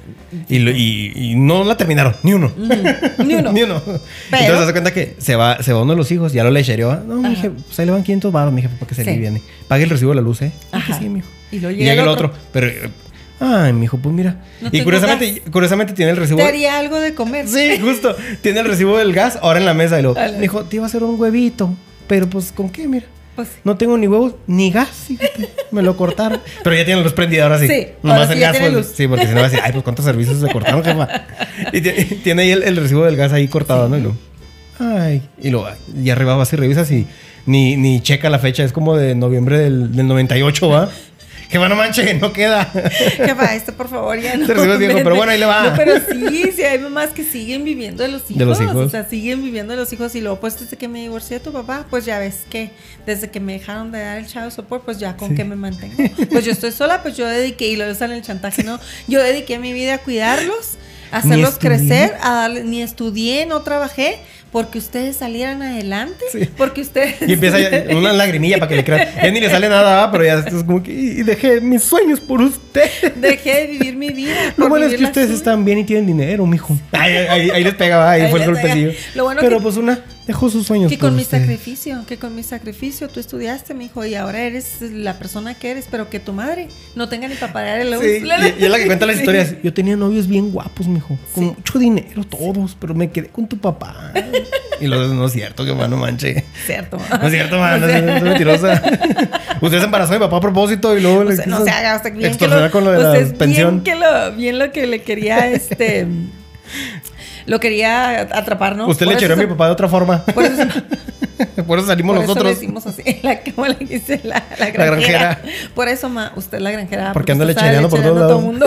[0.48, 2.52] Y, lo- y- y no la terminaron, ni uno.
[2.56, 3.52] Ni uno.
[3.52, 3.82] ni uno.
[4.30, 6.50] Entonces se hace cuenta que se va, se va uno de los hijos, ya lo
[6.50, 6.90] lechereó.
[6.92, 7.02] ¿ah?
[7.06, 9.10] No, mi jefe, pues ahí le van 500 baros, mi jefe, para que se Sí.
[9.10, 9.42] le viene.
[9.68, 10.52] Pague el recibo de la luz, ¿eh?
[10.70, 10.98] Ajá.
[10.98, 11.26] Sí, mijo.
[11.50, 12.28] Y luego Y llega llega el otro.
[12.28, 12.40] otro.
[12.52, 12.90] Pero,
[13.40, 14.42] ay, mijo, pues mira.
[14.60, 16.38] No y curiosamente, curiosamente tiene el recibo.
[16.38, 17.48] Te haría algo de comer.
[17.48, 18.14] Sí, justo.
[18.42, 19.98] Tiene el recibo del gas ahora en la mesa.
[19.98, 20.38] Y lo Dale.
[20.40, 21.74] dijo, te iba a hacer un huevito.
[22.06, 22.86] Pero pues, ¿con qué?
[22.86, 23.06] Mira.
[23.34, 23.54] Pues sí.
[23.64, 24.88] No tengo ni huevos ni gas.
[25.08, 25.48] fíjate.
[25.70, 26.40] Me lo cortaron.
[26.64, 27.68] Pero ya tiene luz prendida ahora sí.
[28.02, 28.56] Nomás el gas.
[28.58, 31.08] pues, sí, porque si no va a decir, ay, pues cuántos servicios se cortaron, jefa.
[31.72, 33.96] Y tiene, ahí el, el recibo del gas ahí cortado, ¿no?
[33.98, 34.16] Y lo,
[34.78, 35.22] ay.
[35.42, 35.66] Y lo,
[36.00, 37.06] y arriba vas y revisas y
[37.46, 38.62] ni, ni checa la fecha.
[38.64, 40.88] Es como de noviembre del, del 98, ¿va?
[41.54, 42.64] Que va, no manche, no queda.
[42.64, 44.44] Jefa, esto por favor ya no.
[44.44, 45.68] Pero bueno, ahí le va.
[45.68, 48.38] No, pero sí, sí, hay mamás que siguen viviendo de los hijos.
[48.38, 48.74] De los hijos.
[48.74, 50.16] O sea, siguen viviendo de los hijos.
[50.16, 52.72] Y luego, pues desde que me divorcié de tu papá, pues ya ves que
[53.06, 55.94] desde que me dejaron de dar el chavo support, pues ya con qué me mantengo.
[56.28, 58.80] Pues yo estoy sola, pues yo dediqué, y lo sale el chantaje, ¿no?
[59.06, 60.72] Yo dediqué mi vida a cuidarlos,
[61.12, 64.18] a hacerlos crecer, a darle, ni estudié, no trabajé.
[64.54, 66.24] Porque ustedes salieran adelante.
[66.30, 66.48] Sí.
[66.56, 67.16] Porque ustedes.
[67.26, 67.58] Y empieza
[67.96, 69.08] una lagrimilla para que le crean.
[69.20, 70.92] Ya ni le sale nada, pero ya es como que.
[70.92, 72.88] Y dejé mis sueños por usted.
[73.16, 74.54] Dejé de vivir mi vida.
[74.56, 75.38] Lo bueno es que ustedes suya.
[75.38, 76.78] están bien y tienen dinero, mijo.
[76.92, 78.12] Ahí, ahí, ahí les pega, ¿va?
[78.12, 78.92] ahí, Ahí fue el golpecillo.
[79.16, 80.90] Lo bueno pero que- pues una dejó sus sueños.
[80.90, 81.40] Que con mi usted.
[81.40, 85.70] sacrificio, que con mi sacrificio tú estudiaste, mi hijo, y ahora eres la persona que
[85.70, 88.70] eres, pero que tu madre no tenga ni para pagar el Sí, y, y es
[88.70, 89.20] la que cuenta las Sí.
[89.22, 89.54] historias.
[89.62, 91.18] Yo tenía novios bien guapos, mijo.
[91.34, 91.54] Con Sí.
[91.56, 94.12] mucho dinero todos, pero me quedé con tu papá.
[94.80, 96.44] Y lo no es cierto, que man, no manche.
[96.66, 96.98] Cierto.
[96.98, 98.82] No es cierto, man, no, es- no es mentirosa.
[99.60, 101.70] Usted se embarazó a mi papá a propósito y luego No le se, no se
[101.70, 102.98] haga, usted bien que lo, con lo de
[103.30, 103.84] la pensión.
[103.84, 106.08] Bien, que lo, bien lo que le quería, este,
[107.46, 108.86] lo quería atrapar, ¿no?
[108.88, 110.24] Usted Por le echó a mi papá de otra forma.
[110.34, 110.62] Por eso,
[111.66, 112.60] Por eso salimos por eso le nosotros.
[112.60, 114.86] decimos así, la, ¿cómo le dice la, la granjera?
[114.86, 115.42] granjera.
[115.74, 117.12] Por eso, ma, usted es la granjera.
[117.12, 118.66] Porque anda usted sabe lechereando por todos a todo mundo.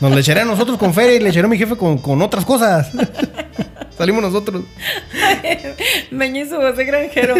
[0.00, 2.22] Nos le echaría a nosotros con feria y le echaría a mi jefe con, con
[2.22, 2.90] otras cosas.
[3.98, 4.62] Salimos nosotros.
[6.10, 7.34] Meña y su voz de granjero.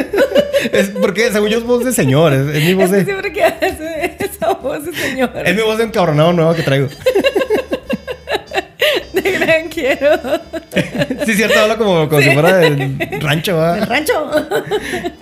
[0.73, 2.33] Es porque según yo es voz de señor.
[2.35, 3.05] Es, es mi voz Es de.
[3.05, 5.31] siempre que hace esa voz de señor.
[5.45, 6.89] Es mi voz de encabronado nuevo que traigo.
[9.13, 10.21] De granjero.
[11.27, 13.75] Sí, cierto, habla como, como si fuera del rancho, ¿va?
[13.75, 14.31] Del rancho.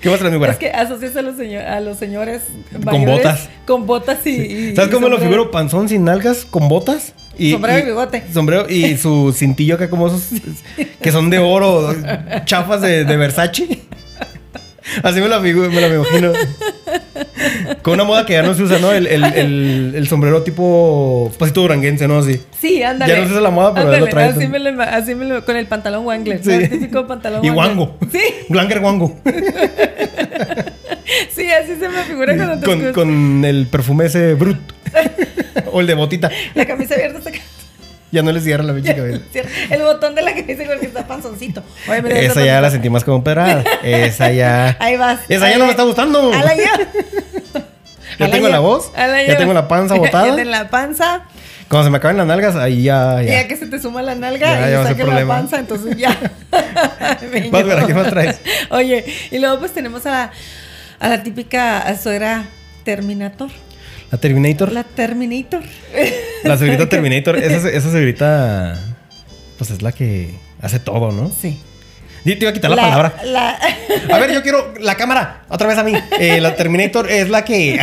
[0.00, 0.52] ¿Qué más traes, mi güera?
[0.52, 2.42] Es que asocias a los, señor- a los señores
[2.84, 3.48] Con botas.
[3.66, 4.74] Con botas y.
[4.74, 5.18] ¿Sabes y cómo lo sombrero.
[5.20, 5.50] figuro?
[5.50, 7.14] Panzón sin nalgas, con botas.
[7.38, 8.24] Y, Sombrero y bigote.
[8.34, 10.28] Sombrero y su cintillo acá como esos
[11.02, 11.94] que son de oro,
[12.44, 13.80] chafas de, de Versace.
[15.02, 16.32] Así me la, me la imagino.
[17.82, 18.92] Con una moda que ya no se usa, ¿no?
[18.92, 22.18] El, el, el, el sombrero tipo pasito duranguense, ¿no?
[22.18, 22.40] Así.
[22.60, 23.12] Sí, ándale.
[23.12, 24.30] Ya no se usa la moda, pero él lo trae.
[24.30, 26.42] Así me, lo, así me lo- con el pantalón Wangler.
[26.42, 26.50] Sí.
[26.52, 27.76] El típico pantalón Y Wangler.
[27.76, 27.98] guango.
[28.10, 29.16] Sí, Blanger guango.
[31.34, 34.58] sí, así se me figura cuando te Con, con el perfume ese brut.
[35.72, 36.30] o el de botita.
[36.54, 37.38] La camisa abierta hasta acá.
[38.10, 39.20] Ya no le cierra la pinche cabeza.
[39.70, 41.62] El botón de la camisa porque está panzoncito.
[41.88, 43.62] Oye, mira, Esa ya la sentí más como pedrada.
[43.82, 44.76] Esa ya.
[44.80, 45.20] Ahí vas.
[45.28, 46.32] Esa ya no me está gustando.
[46.34, 46.72] A la ya.
[48.18, 48.52] Ya A tengo ya.
[48.54, 50.34] la voz, A la ya tengo la panza Ya botada.
[50.36, 51.22] tengo la panza.
[51.68, 53.20] Cuando se me acaben las nalgas, ahí ya.
[53.22, 53.42] Ya.
[53.42, 56.16] ya que se te suma la nalga Ya, y ya saques la panza, entonces ya.
[57.52, 58.40] Vera, ¿qué más traes?
[58.70, 60.30] Oye, y luego pues tenemos a la,
[60.98, 62.44] a la típica suegra
[62.84, 63.50] Terminator.
[64.10, 64.72] La Terminator.
[64.72, 65.62] La Terminator.
[66.44, 67.36] La señorita Terminator.
[67.36, 68.78] Esa, esa señorita.
[69.58, 71.30] Pues es la que hace todo, ¿no?
[71.40, 71.58] Sí.
[72.24, 73.14] Yo te iba a quitar la, palabra.
[73.24, 73.58] la-
[74.12, 75.44] A ver, yo quiero la cámara.
[75.48, 75.92] Otra vez a mí.
[76.18, 77.78] Eh, la Terminator es la que.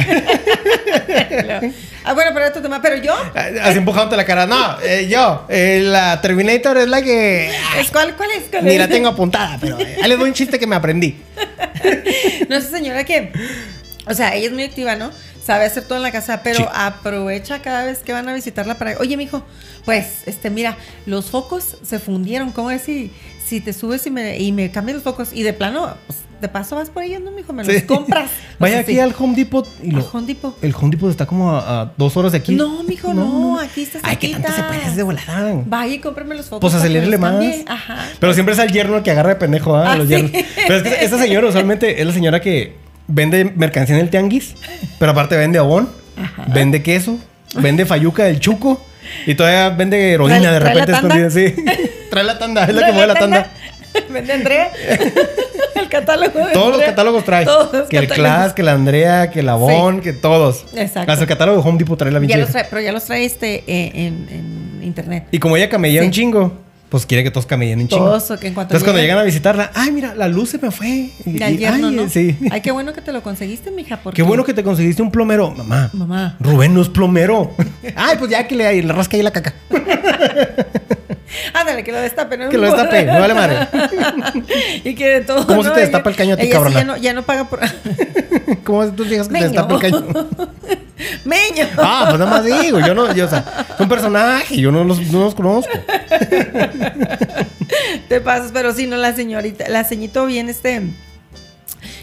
[2.03, 2.81] ah, bueno, pero otro tema.
[2.81, 3.13] Pero yo,
[3.63, 4.45] Así empujándote la cara.
[4.45, 5.45] No, eh, yo.
[5.49, 7.49] eh, la Terminator es la que.
[7.79, 8.43] ¿es ¿cuál, ¿cuál es?
[8.51, 8.77] ¿Cuál Ni es?
[8.79, 11.15] la tengo apuntada, pero ahí les doy un chiste que me aprendí.
[12.49, 13.31] No, esa señora que,
[14.07, 15.11] o sea, ella es muy activa, ¿no?
[15.45, 16.65] Sabe hacer todo en la casa, pero Sí.
[16.73, 19.43] aprovecha cada vez que van a visitarla para, oye, mijo,
[19.85, 23.11] pues, este, mira, los focos se fundieron, ¿cómo es si,
[23.45, 25.29] si te subes y me, y me cambias los focos?
[25.33, 27.53] Y de plano, pues, de paso vas por ellos, ¿no, mijo?
[27.53, 27.81] Me los Sí.
[27.83, 28.31] compras.
[28.59, 28.99] Vaya aquí sí.
[28.99, 30.03] al Home Depot y lo.
[30.11, 30.57] Home Depot.
[30.63, 32.55] El Home Depot está como a, a dos horas de aquí.
[32.55, 35.61] No, mijo, no, aquí está Ay, que tanto se puede de volada.
[35.67, 36.59] Vaya y cómprame los focos.
[36.61, 37.35] Pues acelérele más.
[37.67, 38.07] Ajá.
[38.19, 39.91] Pero siempre es el yerno el que agarra de pendejo, ¿ah?
[39.91, 40.31] Ah, Los yernos.
[40.67, 42.75] Pero es que esta señora usualmente es la señora que
[43.07, 44.55] vende mercancía en el tianguis,
[44.99, 45.89] pero aparte vende abón
[46.47, 47.17] vende queso,
[47.55, 48.83] vende fayuca del chuco
[49.27, 51.29] y todavía vende heroína ¿Trae- de repente escondida.
[51.29, 51.55] Sí.
[52.09, 53.47] trae la tanda, es la que mueve la tanda.
[54.09, 54.73] Vende Andrea.
[55.75, 57.45] el catálogo de Todos los catálogos trae.
[57.45, 58.07] Todos los que el.
[58.09, 60.65] Class, que la Andrea, que el Avon, que todos.
[60.75, 61.09] Exacto.
[61.13, 63.91] Hasta el catálogo de Home Depot trae la trae, pero ya los trae este eh,
[63.93, 65.27] en, en internet.
[65.31, 66.07] Y como ella camella Sí.
[66.07, 66.53] un chingo,
[66.95, 68.05] pues quiere que todos camellen un chingo.
[68.05, 70.59] Todos, o que en cuanto Entonces cuando llegan a visitarla, ay, mira, la luz se
[70.59, 71.09] me fue.
[71.25, 72.07] Y- yerno, ay, ¿no?
[72.07, 72.37] Sí.
[72.51, 73.97] Ay, qué bueno que te lo conseguiste, mija.
[73.97, 74.15] Porque...
[74.15, 75.51] Qué bueno que te conseguiste un plomero.
[75.51, 75.89] Mamá.
[75.91, 76.37] Mamá.
[76.39, 77.51] Rubén no es plomero.
[77.97, 79.53] ay, pues ya que le, le rasca ahí la caca.
[81.53, 82.47] Ándale, que lo destape, ¿no?
[82.47, 83.67] Que lo destape, me vale madre.
[84.85, 85.45] y que de todo.
[85.47, 85.75] ¿Cómo se ¿no?
[85.75, 86.79] te destapa el caño a ti, sí cabrona?
[86.79, 87.59] ya no, ya no paga por.
[88.63, 90.07] ¿Cómo tú digas que te destapa el caño?
[91.25, 91.67] Meño.
[91.77, 94.83] Ah, pues nada más digo, yo no, yo, o sea, es un personaje, yo no
[94.83, 95.71] los, no los conozco.
[98.09, 100.81] Te pasas, pero sí, no, la señorita, la ceñito bien, este,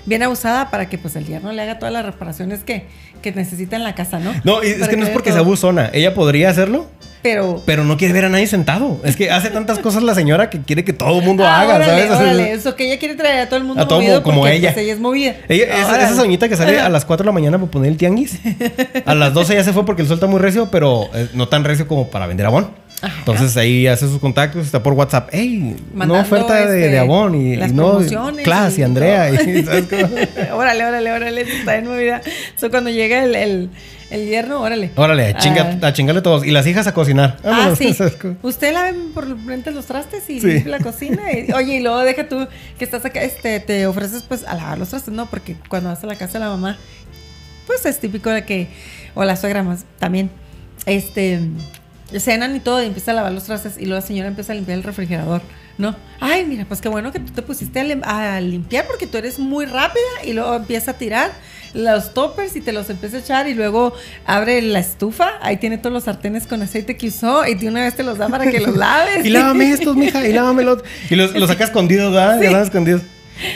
[0.04, 2.86] bien abusada para que pues el yerno le haga todas las reparaciones que,
[3.22, 4.34] que necesita en la casa, ¿no?
[4.44, 5.38] No, y es que no es porque todo.
[5.38, 5.90] sea abusona.
[5.92, 6.90] Ella podría hacerlo,
[7.22, 7.62] Pero.
[7.64, 9.00] pero no quiere ver a nadie sentado.
[9.04, 11.76] Es que hace tantas cosas la señora que quiere que todo el mundo Ah, haga,
[11.76, 12.10] órale, ¿sabes?
[12.20, 14.56] Órale, eso que ella quiere traer a todo el mundo A todo movido como porque,
[14.56, 14.72] ella.
[14.72, 15.36] pues, ella es movida.
[15.48, 17.96] Ella, esa, esa soñita que sale a las 4 de la mañana para poner el
[17.96, 18.38] tianguis.
[19.06, 21.48] A las 12 ya se fue porque el sol está muy recio, pero eh, no
[21.48, 22.70] tan recio como para vender abón.
[23.00, 23.14] Ajá.
[23.18, 25.28] Entonces ahí hace sus contactos, está por WhatsApp.
[25.34, 25.58] ¡Ey!
[25.58, 27.98] No Mandando, oferta de, este, de abón y, las y no.
[28.44, 29.28] Class y, Andrea.
[29.30, 30.14] y- ¿sabes cómo?
[30.56, 32.20] órale, órale, órale, está en movida.
[32.56, 33.70] Eso cuando llega el, el,
[34.12, 34.90] el yerno, órale.
[34.96, 35.86] Órale, a, chinga, Ah.
[35.88, 36.44] a chingarle todos.
[36.44, 37.38] Y las hijas a cocinar.
[37.44, 37.92] Ah, sí.
[37.94, 38.36] ¿sabes cómo?
[38.42, 40.46] Usted la ve por frente los trastes y Sí.
[40.46, 41.22] limpia la cocina.
[41.32, 42.46] y- oye, y luego deja tú
[42.78, 45.26] que estás acá, este, te ofreces pues a lavar los trastes, ¿no?
[45.26, 46.78] Porque cuando vas a la casa de la mamá,
[47.66, 48.68] pues es típico de que,
[49.14, 50.30] o la suegra más también,
[50.86, 51.40] este,
[52.18, 54.56] cenan y todo y empieza a lavar los trastes y luego la señora empieza a
[54.56, 55.40] limpiar el refrigerador,
[55.78, 55.96] ¿no?
[56.20, 59.16] Ay, mira, pues qué bueno que tú te pusiste a, lim- a limpiar porque tú
[59.16, 61.30] eres muy rápida y luego empieza a tirar
[61.74, 63.94] los toppers y te los empieza a echar y luego
[64.26, 67.82] abre la estufa, ahí tiene todos los sartenes con aceite que usó y de una
[67.82, 69.24] vez te los da para que los laves.
[69.24, 70.82] Y lávame estos, mija, y lávame los.
[71.10, 72.40] Y los, los saca escondidos, ¿verdad?
[72.40, 72.52] Sí.
[72.52, 73.02] Van escondidos.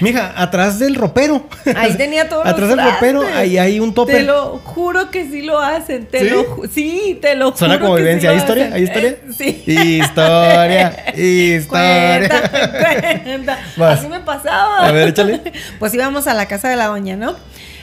[0.00, 1.46] Mija, atrás del ropero.
[1.76, 4.16] Ahí tenía todo Atrás del ropero, ahí hay un topper.
[4.16, 6.07] Te lo juro que sí lo hacen.
[6.07, 6.31] Te ¿Sí?
[6.31, 8.31] lo sí, te lo Suena juro como que vivencia.
[8.31, 8.70] ¿Hay historia?
[8.72, 9.11] ¿Hay historia?
[9.11, 9.62] Eh, sí.
[9.66, 11.14] Historia.
[11.16, 11.66] Historia.
[11.68, 13.59] Cuenta, cuenta.
[13.76, 13.98] Vas.
[13.98, 14.87] Así me pasaba.
[14.87, 15.40] A ver, échale.
[15.79, 17.37] Pues íbamos a la casa de la doña, ¿no?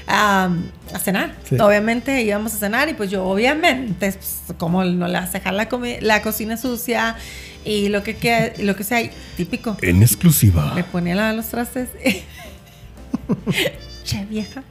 [0.07, 0.49] A,
[0.93, 1.35] a cenar.
[1.47, 1.57] Sí.
[1.59, 5.67] Obviamente íbamos a cenar y pues yo obviamente, pues, como no le hace dejar la,
[6.01, 7.15] la cocina sucia
[7.63, 9.01] y lo que, queda- lo que sea,
[9.37, 9.77] típico.
[9.81, 10.73] En exclusiva.
[10.75, 11.89] Me ponía a lavar los trastes.
[14.03, 14.63] che vieja.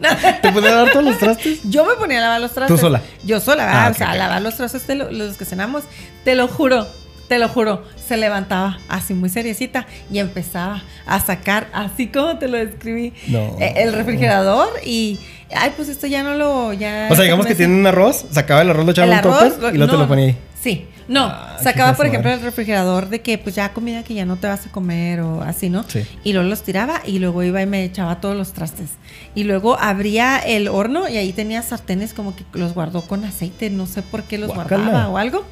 [0.43, 1.61] ¿Te podía dar todos los trastes?
[1.65, 2.77] Yo me ponía a lavar los trastes.
[2.77, 3.01] ¿Tú sola?
[3.25, 3.87] Yo sola.
[3.87, 5.85] Ah, o sea, a lavar los trastes de lo- los que cenamos.
[6.25, 6.87] Te lo juro,
[7.33, 7.83] te lo juro.
[7.97, 13.57] Se levantaba así muy seriecita y empezaba a sacar, así como te lo describí, No.
[13.59, 15.19] eh, el refrigerador y.
[15.55, 16.75] Ay, pues esto ya no lo.
[16.75, 19.23] Ya O sea, digamos que tiene un arroz, sacaba el arroz, lo echaba en un
[19.23, 20.37] topper y luego te no, lo ponía ahí.
[20.63, 24.25] Sí, no, Ah, sacaba por ejemplo el refrigerador de que pues ya comida que ya
[24.25, 25.85] no te vas a comer o así, ¿no?
[25.89, 26.05] Sí.
[26.25, 28.91] Y luego los tiraba y luego iba y me echaba todos los trastes.
[29.35, 33.71] Y luego abría el horno y ahí tenía sartenes como que los guardó con aceite,
[33.71, 35.45] no sé por qué los guardaba o algo.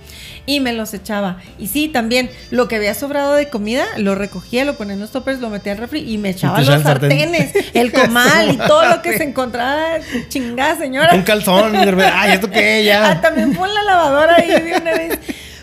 [0.46, 1.36] Y me los echaba.
[1.58, 5.10] Y sí, también lo que había sobrado de comida, lo recogía, lo ponía en los
[5.10, 7.10] toppers, lo metía al refri y me echaba los sartén.
[7.10, 9.98] sartenes, el comal y todo lo que se encontraba.
[10.28, 11.14] Chingada señora.
[11.14, 11.76] Un calzón.
[11.76, 12.84] Ay, ¿esto qué?
[12.84, 13.10] Ya.
[13.10, 15.18] Ah, también pon la lavadora ahí de una vez.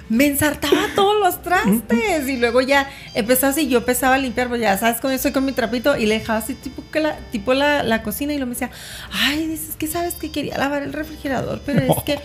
[0.10, 2.28] Me ensartaba todos los trastes.
[2.28, 5.32] Y luego ya empezaba así, yo empezaba a limpiar, pues ya sabes cómo yo soy
[5.32, 8.38] con mi trapito y le dejaba así tipo, que la, tipo la, la cocina y
[8.38, 8.72] lo me decía,
[9.12, 12.20] ay, dices que sabes que quería lavar el refrigerador, pero es que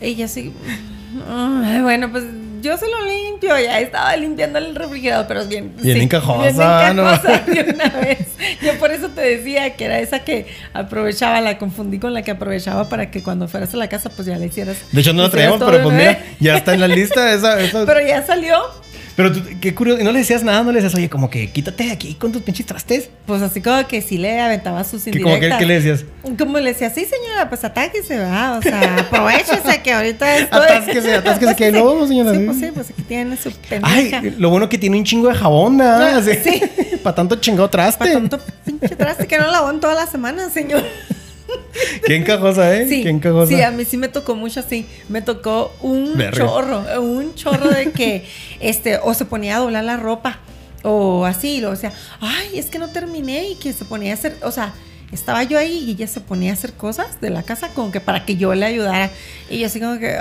[0.00, 0.52] ella sí,
[1.28, 2.24] ay, bueno, pues
[2.60, 7.02] yo se lo limpio, ya estaba limpiando el refrigerador, pero bien, Bien encajosa, bien ¿no?
[7.10, 8.18] encajosa de una vez.
[8.62, 12.30] Yo por eso te decía que era esa que aprovechaba, la confundí con la que
[12.32, 14.76] aprovechaba para que cuando fueras a la casa, pues ya la hicieras.
[14.92, 17.32] De hecho, no la traíamos, pero pues mira, ya está en la lista.
[17.32, 18.56] Esa, esa- Pero ya salió.
[19.16, 20.00] Pero tú, qué curioso.
[20.00, 22.32] Y no le decías nada, no le decías, oye, como que quítate de aquí con
[22.32, 23.08] tus pinches trastes.
[23.24, 25.58] Pues así como que sí le aventaba sus ¿Qué, como que, indirectas.
[25.58, 26.04] ¿Qué le decías?
[26.38, 28.58] Como le decía, sí señora, pues atáquese, ¿verdad?
[28.58, 30.66] O sea, aprovechese que ahorita estoy...
[30.66, 32.34] Atásquese, atásquese, que hay lobo, señora.
[32.34, 34.20] Sí, pues sí, pues aquí tiene su pendeja.
[34.20, 36.12] Ay, lo bueno que tiene un chingo de jabón, ¿verdad?
[36.12, 36.62] No, Así, sí.
[37.02, 37.98] Para tanto chingado traste.
[37.98, 40.84] Para tanto pinche traste que no lavó en toda la semana, señor.
[42.06, 42.88] Qué encajosa, ¿eh?
[42.88, 43.48] Sí, Qué encajosa.
[43.48, 44.86] sí, a mí sí me tocó mucho así.
[45.08, 46.38] Me tocó un Verga.
[46.46, 48.24] chorro, un chorro de que,
[48.60, 50.38] este, o se ponía a doblar la ropa,
[50.82, 54.36] o así, luego decía, ay, es que no terminé, y que se ponía a hacer,
[54.42, 54.72] o sea,
[55.12, 58.00] estaba yo ahí y ella se ponía a hacer cosas de la casa como que
[58.00, 59.10] para que yo le ayudara.
[59.50, 60.16] Y yo así como que,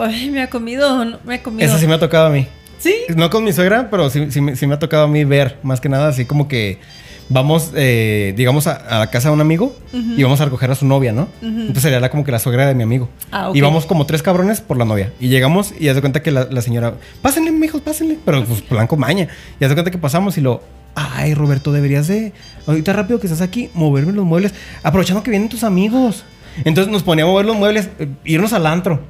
[0.00, 1.68] ay, me ha comido, no, me ha comido.
[1.68, 2.46] Eso sí me ha tocado a mí.
[2.78, 2.94] Sí.
[3.16, 5.88] No con mi suegra, pero sí, sí me ha tocado a mí ver, más que
[5.88, 6.78] nada, así como que
[7.28, 9.74] vamos, eh, digamos, a, a la casa de un amigo
[10.16, 11.28] y vamos a recoger a su novia, ¿no?
[11.42, 13.08] Entonces sería la, como que la suegra de mi amigo.
[13.30, 13.56] Ah, ok.
[13.56, 15.12] Y vamos como tres cabrones por la novia.
[15.20, 18.18] Y llegamos y haz de cuenta que la, la señora, pásenle, mijos, pásenle.
[18.24, 19.28] Pero pues blanco maña.
[19.60, 20.62] Y haz de cuenta que pasamos y lo,
[20.94, 22.32] ay, Roberto, deberías de,
[22.66, 26.24] ahorita rápido que estás aquí, moverme los muebles, aprovechando que vienen tus amigos.
[26.64, 29.00] Entonces nos ponía a mover los muebles, eh, irnos al antro.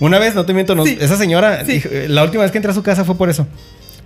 [0.00, 0.98] Una vez, no te miento, nos- Sí.
[1.00, 1.72] esa señora, Sí.
[1.74, 3.46] dijo- eh, la última vez que entré a su casa fue por eso.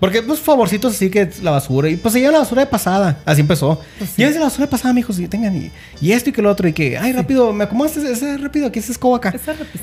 [0.00, 1.88] Porque, pues, favorcitos así que la basura.
[1.88, 3.18] Y pues se lleva la basura de pasada.
[3.24, 3.80] Así empezó.
[3.98, 4.16] Pues sí.
[4.18, 5.18] Llévense la basura de pasada, mijos.
[5.18, 5.56] Y tengan.
[5.56, 6.68] Y, y esto y que lo otro.
[6.68, 8.68] Y que, ay, rápido, me acomodaste ese, rápido.
[8.68, 9.34] Aquí esa escoba acá.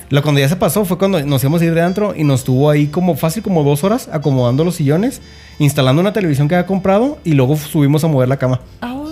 [0.09, 2.43] Lo cuando ya se pasó fue cuando nos íbamos a ir de antro y nos
[2.43, 5.21] tuvo ahí como fácil como dos horas acomodando los sillones,
[5.59, 8.61] instalando una televisión que había comprado y luego subimos a mover la cama.
[8.81, 9.04] My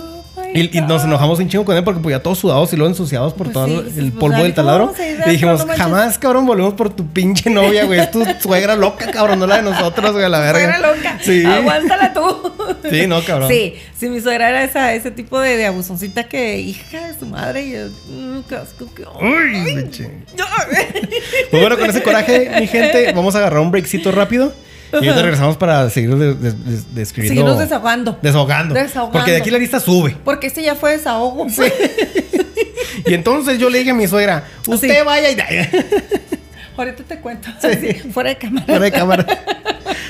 [0.54, 2.88] Y, y nos enojamos un chingo con él porque pues ya todos sudados y luego
[2.90, 4.94] ensuciados por Pues todo sí, el- pues, polvo del taladro.
[5.26, 7.98] Y dijimos, jamás, cabrón, volvemos por tu pinche novia, güey.
[8.00, 10.60] Es tu suegra loca, cabrón, no la de nosotros, güey, a la verga.
[10.60, 11.18] Suegra loca.
[11.20, 11.44] Sí.
[11.44, 12.52] Aguántala tú.
[12.90, 13.48] Sí, no, cabrón.
[13.48, 17.24] Sí, sí, mi suegra era esa, ese tipo de, de abusoncita que, hija de su
[17.24, 19.88] madre, y yo, mm, qué asco, qué- Uy,
[21.50, 24.52] Pues bueno, con ese coraje, mi gente, vamos a agarrar un breakcito rápido.
[24.94, 27.40] Y ahorita regresamos para seguir de, de- de- describiendo.
[27.42, 28.18] Seguirnos desahogando.
[28.22, 28.74] Desahogando.
[28.74, 29.12] Desahogando.
[29.18, 30.16] Porque de aquí la lista sube.
[30.24, 31.46] Porque este ya fue desahogo.
[33.06, 35.04] Y entonces yo le dije a mi suegra, usted Sí.
[35.04, 35.36] vaya y
[36.76, 37.48] Ahorita te cuento.
[37.62, 38.64] Así, fuera de cámara.
[38.66, 39.26] fuera de cámara.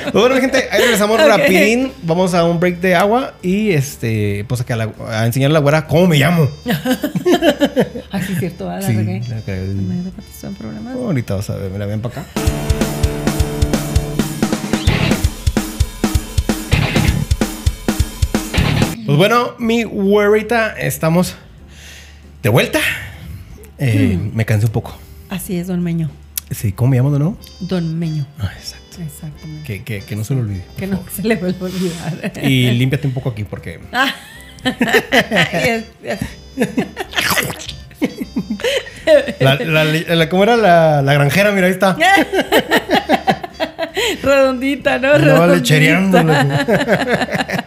[0.03, 1.27] Pues bueno, gente, ahí regresamos Ok.
[1.27, 1.92] rapidín.
[2.03, 5.62] Vamos a un break de agua y este, pues a, la- a enseñarle a la
[5.62, 6.49] güera cómo me llamo.
[8.12, 9.03] Así es cierto, la Sí, la.
[9.03, 10.94] Me en programas.
[10.94, 12.31] Ahorita vas a ver, mira, ven para acá.
[19.07, 21.35] Pues bueno, mi güerita, estamos
[22.43, 22.81] de vuelta.
[23.79, 24.37] Eh, Hmm.
[24.37, 24.97] Me cansé un poco.
[25.29, 26.11] Así es, don Meño.
[26.51, 27.38] Sí, ¿cómo me llamo de nuevo?
[27.61, 28.27] Don Meño.
[28.38, 29.03] Ah, exacto.
[29.03, 29.64] Exactamente.
[29.67, 30.64] Que, que, que no se lo olvide.
[30.77, 32.33] Que no se le vuelva a olvidar.
[32.45, 33.81] Y límpiate un poco aquí porque.
[33.93, 34.14] Ah.
[35.53, 36.19] Yes, yes.
[39.40, 41.53] La, la- la- ¿Cómo era la, la granjera?
[41.53, 41.97] Mira, ahí está.
[44.23, 45.12] Redondita, ¿no?
[45.12, 45.57] No, Redondita.
[45.57, 46.35] lechereándole.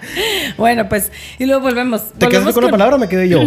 [0.57, 2.13] Bueno, pues, y luego volvemos.
[2.13, 3.41] ¿Te quedaste Volvemos con la palabra o me quedé yo?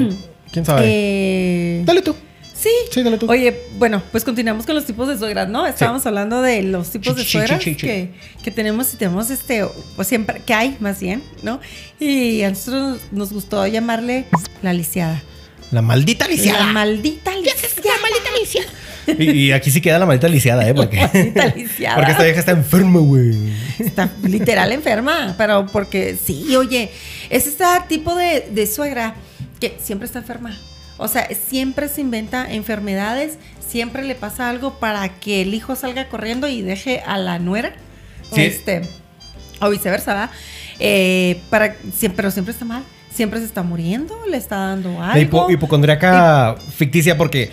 [0.52, 0.82] ¿Quién sabe?
[0.84, 2.14] Eh, Dale tú.
[2.54, 2.68] Sí.
[2.90, 3.28] Sí, dale tú.
[3.30, 5.66] Oye, bueno, pues continuamos con los tipos de suegras, ¿no?
[5.66, 7.74] Estábamos hablando de los tipos de suegras sí.
[7.74, 8.10] Que,
[8.44, 9.64] que tenemos y tenemos este,
[9.96, 11.58] pues siempre, que hay más bien, ¿no?
[11.98, 14.26] Y a nosotros nos gustó llamarle
[14.62, 15.22] la lisiada.
[15.70, 16.66] La maldita lisiada.
[16.66, 17.98] La maldita lisiada.
[18.02, 18.68] maldita lisiada.
[19.18, 20.74] Y, y aquí sí queda la maldita lisiada, ¿eh?
[20.74, 21.96] Porque, Maldita lisiada.
[21.96, 23.36] porque esta vieja está enferma, güey.
[23.78, 26.90] Está literal enferma, pero porque sí, oye,
[27.28, 29.14] es este tipo de, de suegra
[29.60, 30.56] que siempre está enferma.
[30.96, 36.08] O sea, siempre se inventa enfermedades, siempre le pasa algo para que el hijo salga
[36.08, 37.72] corriendo y deje a la nuera.
[38.34, 38.42] Sí.
[38.42, 38.82] Este,
[39.60, 40.30] o viceversa, ¿verdad?
[40.78, 42.82] Eh, para, siempre, pero siempre está mal.
[43.20, 45.50] Siempre se está muriendo, le está dando La hipo- algo.
[45.50, 47.50] hipocondriaca ficticia porque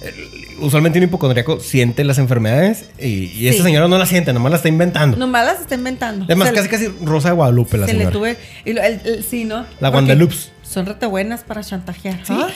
[0.00, 4.52] eh, usualmente un hipocondriaco siente las enfermedades y, y esta señora no las siente, nomás
[4.52, 5.16] las está inventando.
[5.16, 6.24] Nomás las está inventando.
[6.26, 8.12] Además, Se casi le- casi Rosa de Guadalupe la se le señora.
[8.12, 8.36] tuve.
[8.64, 9.66] Y lo- el- el- sí, ¿no?
[9.80, 10.36] La Guadalupe.
[10.62, 12.20] Son rete buenas para chantajear.
[12.24, 12.32] Sí.
[12.36, 12.52] Ay.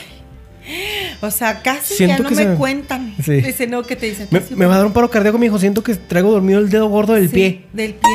[1.21, 3.13] O sea, casi Siento ya no que me se cuentan.
[3.21, 3.33] Sí.
[3.41, 4.29] Dice, no, que te dicen.
[4.31, 5.59] Me, "Sí, me va a dar un paro cardíaco, mi hijo.
[5.59, 7.65] Siento que traigo dormido el dedo gordo del sí, pie.
[7.73, 8.09] Del pie.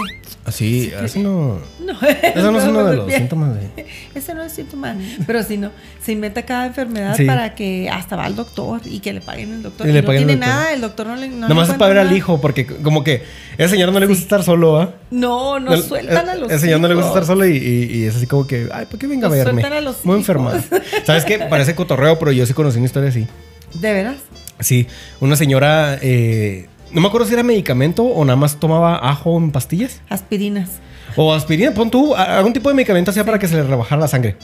[0.44, 1.58] Así, así no.
[1.84, 1.92] No,
[2.34, 3.86] Eso no es uno de los síntomas de.
[4.14, 4.96] Ese no es síntoma.
[5.26, 5.70] Pero si no,
[6.02, 7.24] se inventa cada enfermedad Sí.
[7.26, 9.86] para que hasta va al doctor y que le paguen el doctor.
[9.86, 10.48] Y Y, le no tiene doctor.
[10.48, 11.28] nada, el doctor no le.
[11.28, 13.22] No Nomás es para ver al hijo, porque como que
[13.58, 14.94] a esa señora no le gusta estar solo, ¿ah?
[15.10, 17.96] No, no El- sueltan a los Ese señor no le gusta estar solo y, y-
[17.98, 19.52] y es así como que, ay, ¿por qué venga a verme?
[19.62, 20.20] sueltan a los Muy hijos.
[20.28, 20.52] enferma.
[21.04, 21.38] ¿Sabes qué?
[21.38, 23.26] Parece cotorreo, pero yo sí conocí una historia así.
[23.74, 24.16] ¿De veras?
[24.60, 24.86] Sí,
[25.20, 29.50] una señora, eh, no me acuerdo si era medicamento o nada más tomaba ajo en
[29.50, 30.00] pastillas.
[30.08, 30.70] Aspirinas.
[31.16, 34.08] O aspirina, pon tú, algún tipo de medicamento hacía para que se le rebajara la
[34.08, 34.36] sangre.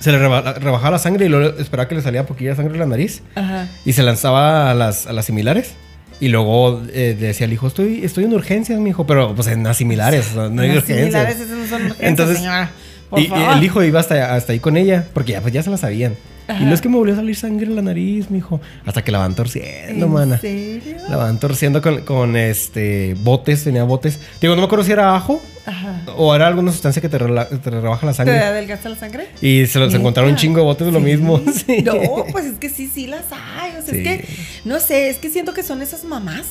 [0.00, 2.78] Se le reba- rebajaba la sangre y luego esperaba que le salía poquilla sangre de
[2.78, 3.22] la nariz.
[3.34, 3.68] Ajá.
[3.84, 5.74] Y se lanzaba a las, a las similares.
[6.20, 9.06] Y luego eh, decía el hijo, estoy, estoy en urgencias, mi hijo.
[9.06, 10.98] Pero pues en las similares, o sea, no hay urgencias.
[10.98, 12.70] similares, esas no son urgencias, Entonces, señora.
[13.10, 13.56] Por Y, y favor.
[13.56, 16.14] el hijo iba hasta, hasta ahí con ella, porque ya, pues, ya se la sabían.
[16.50, 16.62] Ajá.
[16.62, 18.60] Y no es que me volvió a salir sangre en la nariz, mijo.
[18.84, 20.38] Hasta que la van torciendo, ¿En mana.
[20.38, 20.96] serio?
[21.08, 24.18] La van torciendo con, con, este botes, tenía botes.
[24.40, 26.00] Digo, no me acuerdo si era ajo Ajá.
[26.16, 28.38] o era alguna sustancia que te, rela- te rebaja la ¿Te sangre.
[28.40, 29.28] adelgaza la sangre?
[29.40, 31.40] Y se los encontraron un chingo de botes de lo mismo.
[31.66, 31.82] Sí.
[31.82, 31.94] No,
[32.32, 33.72] pues es que sí, sí las hay.
[33.78, 34.00] O sea, Sí.
[34.00, 34.24] es que,
[34.64, 36.46] no sé, es que siento que son esas mamás.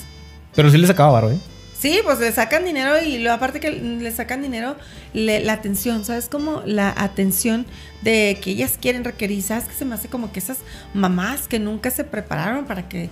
[0.56, 1.38] Pero sí le sacaba barro, ¿eh?
[1.80, 4.76] Sí, pues le sacan dinero y lo aparte que le sacan dinero,
[5.14, 6.28] la atención, ¿sabes?
[6.28, 7.66] Como la atención
[8.02, 9.64] de que ellas quieren requerir, ¿sabes?
[9.64, 10.58] Que se me hace como que esas
[10.94, 13.10] mamás que nunca se prepararon para que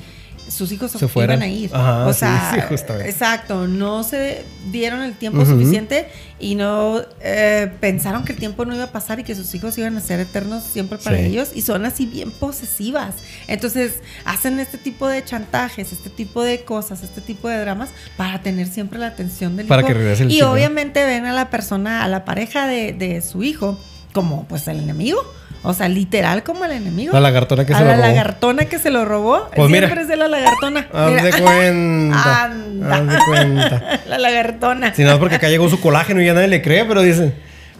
[0.49, 1.38] sus hijos Se fueran.
[1.39, 1.69] iban a ir.
[1.73, 3.10] Ajá, o sí, sea, sí, justamente.
[3.10, 6.07] exacto, no se dieron el tiempo suficiente
[6.39, 9.77] y no eh, pensaron que el tiempo no iba a pasar y que sus hijos
[9.77, 11.23] iban a ser eternos siempre para Sí.
[11.25, 13.15] ellos y son así bien posesivas.
[13.47, 13.93] Entonces
[14.25, 18.67] hacen este tipo de chantajes, este tipo de cosas, este tipo de dramas para tener
[18.67, 19.88] siempre la atención del Para hijo.
[19.89, 20.51] que regrese el y chico.
[20.51, 23.79] obviamente ven a la persona, a la pareja de, de su hijo
[24.13, 25.21] como pues el enemigo.
[25.63, 27.13] O sea, literal como el enemigo.
[27.13, 28.08] La lagartona que a se lo la robó.
[28.08, 29.50] lagartona que se lo robó.
[29.56, 30.02] Pues Siempre mira.
[30.02, 30.88] es de la lagartona.
[30.93, 32.43] Haz de cuenta.
[32.46, 32.96] Anda.
[32.96, 34.00] Haz de cuenta.
[34.08, 34.93] la lagartona.
[34.96, 37.34] Si no es porque acá llegó su colágeno y ya nadie le cree, pero dicen,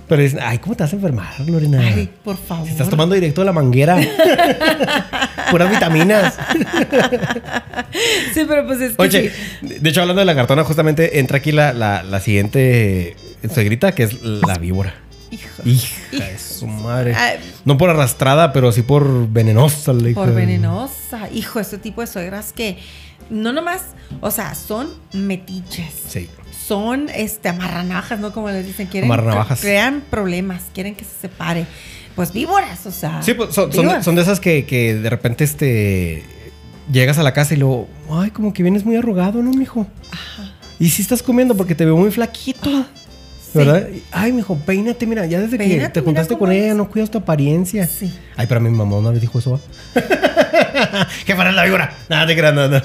[0.08, 1.80] pero dicen, ay, ¿cómo te vas a enfermar, Lorena?
[1.82, 2.66] Ay, por favor.
[2.66, 3.98] Si estás tomando directo de la manguera.
[5.52, 6.38] Puras vitaminas.
[8.34, 9.68] Sí, pero pues es que Oye, sí.
[9.80, 13.16] de hecho, hablando de lagartona, justamente entra aquí la, la, la siguiente
[13.54, 14.94] suegrita, que es la víbora.
[15.32, 15.62] Hijo.
[15.66, 17.14] Hija de su madre.
[17.16, 19.94] Ay, No por arrastrada, pero sí por venenosa.
[19.94, 21.30] la hija por venenosa.
[21.34, 22.78] Hijo, este tipo de suegras que
[23.30, 23.82] no nomás,
[24.22, 25.94] o sea, son metiches.
[26.08, 26.30] Sí.
[26.68, 28.32] Son este amarranajas, ¿no?
[28.34, 29.60] Como les dicen, quieren Amarranavajas.
[29.62, 31.66] crean problemas, quieren que se separe.
[32.16, 33.22] Pues víboras, o sea.
[33.22, 34.04] Sí, pues son, son, víboras.
[34.06, 36.26] son de esas que, que de repente este
[36.92, 39.86] llegas a la casa y luego, ay, como que vienes muy arrugado, ¿no, mijo?
[40.80, 42.86] Y si estás comiendo porque te veo muy flaquito.
[43.62, 43.66] Sí.
[43.68, 43.88] ¿Verdad?
[44.12, 47.18] Ay, mijo, peínate, mira, ya desde que te mira juntaste con ella, no cuidas tu
[47.18, 47.88] apariencia.
[47.88, 48.14] Sí.
[48.36, 49.60] Ay, pero a mi mamá una vez dijo eso.
[51.26, 51.94] ¿Qué para la víbora?
[52.10, 52.84] Nada, te creas, nada.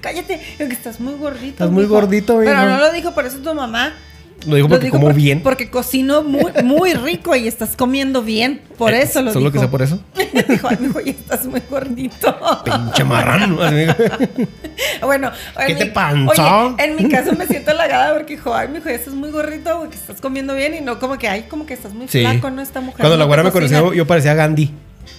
[0.00, 1.46] Cállate, que estás muy gordito.
[1.50, 1.94] Estás muy mijo.
[1.94, 2.66] gordito, Pero mijo.
[2.68, 3.94] no lo dijo por eso tu mamá.
[4.46, 5.40] Lo digo Lo porque dijo como porque- bien.
[5.42, 8.60] Porque cocino muy, muy rico y estás comiendo bien.
[8.78, 9.52] Por Eh, eso lo ¿Solo dijo.
[9.54, 9.98] que sea por eso?
[10.48, 12.36] dijo, ay, mijo, ya estás muy gordito.
[12.64, 13.56] Pinche marrano.
[15.02, 16.66] bueno, en ¿Qué te mi- panzó?
[16.74, 19.76] Oye, en mi caso me siento halagada porque dijo, ay, mijo, ya estás muy gordito,
[19.78, 22.20] güey, que estás comiendo bien y no como que, ay, como que estás muy Sí.
[22.20, 22.62] flaco, ¿no?
[22.62, 22.98] Esta mujer.
[23.00, 23.80] Cuando no la te güera me cocina".
[23.80, 24.72] conoció, yo parecía Gandhi.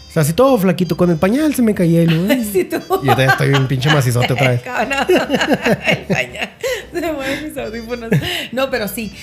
[0.07, 0.97] O sea, así todo flaquito.
[0.97, 2.01] Con el pañal se me caía.
[2.01, 2.49] "Ay".
[2.51, 2.77] Sí, tú.
[3.03, 4.61] Y ahorita ya estoy un pinche macizote otra vez.
[4.65, 6.49] El pañal.
[6.93, 8.09] Se mueven mis audífonos.
[8.51, 9.13] No, pero sí.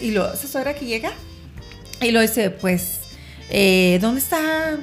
[0.00, 1.12] Y lo, esa suegra que llega
[2.00, 3.00] y lo dice, pues,
[3.50, 4.76] eh, ¿dónde está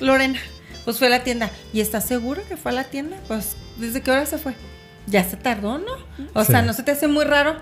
[0.00, 0.38] Lorena?
[0.84, 1.50] Pues fue a la tienda.
[1.72, 3.16] ¿Y estás seguro que fue a la tienda?
[3.28, 4.54] Pues, ¿desde qué hora se fue?
[5.06, 5.92] Ya se tardó, ¿no?
[6.34, 6.52] O Sí.
[6.52, 7.56] sea, ¿no se te hace muy raro?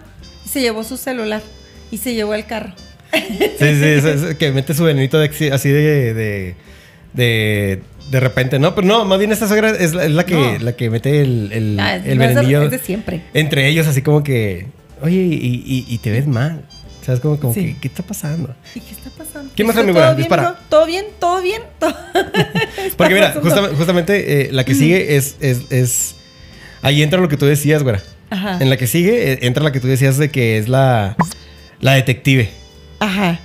[0.49, 1.43] Se llevó su celular
[1.91, 2.75] y se llevó el carro.
[3.12, 3.21] Sí,
[3.59, 6.55] sí, es, es que mete su venenito de así de, de,
[7.12, 8.75] de, de repente, ¿no?
[8.75, 10.59] Pero no, más bien esta suegra es la, es la que, No.
[10.61, 13.22] la que mete el, el, Ah, el no, es de- venenillo es de siempre.
[13.35, 14.66] entre ellos, así como que,
[15.01, 16.64] oye, y, y- y te ves mal.
[17.05, 17.18] ¿Sabes?
[17.18, 17.75] Como, como Sí.
[17.75, 18.55] que, ¿qué está pasando?
[18.77, 19.51] ¿Y qué está pasando?
[19.57, 20.57] ¿Quién más ¿Está es mi todo Dispara.
[20.68, 21.05] ¿Todo bien?
[21.18, 21.62] ¿Todo bien?
[21.81, 21.92] ¿Todo-
[22.96, 23.35] Porque mira,
[23.77, 26.14] justamente, eh, la que sigue es, es, es...
[26.81, 28.01] Ahí entra lo que tú decías, güera.
[28.31, 28.59] Ajá.
[28.61, 31.16] En la que sigue eh, entra la que tú decías de que es la,
[31.81, 32.51] la detective.
[33.01, 33.40] Ajá.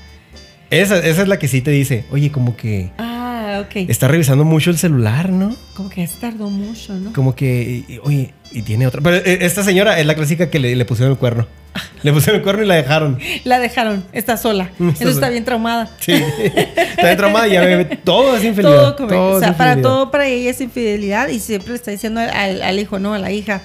[0.70, 3.17] Esa, esa es la que sí te dice, oye, como que Ah,
[3.62, 3.76] ok.
[3.90, 5.56] está revisando mucho el celular, ¿no?
[5.76, 7.14] Como que se tardó mucho, ¿no?
[7.14, 9.02] Como que, y- oye, y tiene otra.
[9.02, 11.48] Pero eh, esta señora es la clásica que le, le pusieron el cuerno.
[12.04, 13.20] Le pusieron el cuerno y la dejaron.
[13.44, 14.72] La dejaron, está sola.
[14.80, 15.90] Mm, está bien traumada.
[16.00, 16.14] Sí.
[16.14, 18.96] Está de traumada y ya ve todo es infidelidad.
[18.96, 22.80] Todo, o sea, para todo para ella es infidelidad y siempre le está diciendo al
[22.80, 23.62] hijo, no, a la hija,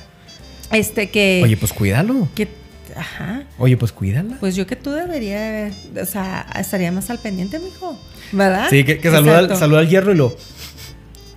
[0.72, 2.28] este que, Oye, pues cuídalo.
[2.34, 2.48] que,
[2.96, 4.36] ajá, Oye, pues cuídala.
[4.40, 7.98] pues yo que tú debería, o sea, estaría más al pendiente, mijo,
[8.32, 8.66] ¿verdad?
[8.70, 10.36] Sí, que, que saluda, al- saluda al hierro y lo.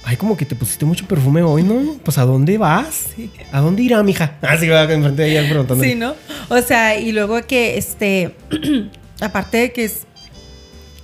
[0.08, 1.96] Ay, como que te pusiste mucho perfume hoy, ¿no?
[2.04, 3.08] Pues ¿a dónde vas?
[3.52, 4.34] ¿A dónde irá, mija?
[4.44, 5.84] Ah, sí, va enfrente de ella preguntando.
[5.84, 6.14] Sí, ¿no?
[6.50, 8.36] O sea, y luego que, este,
[9.22, 10.02] aparte de que es,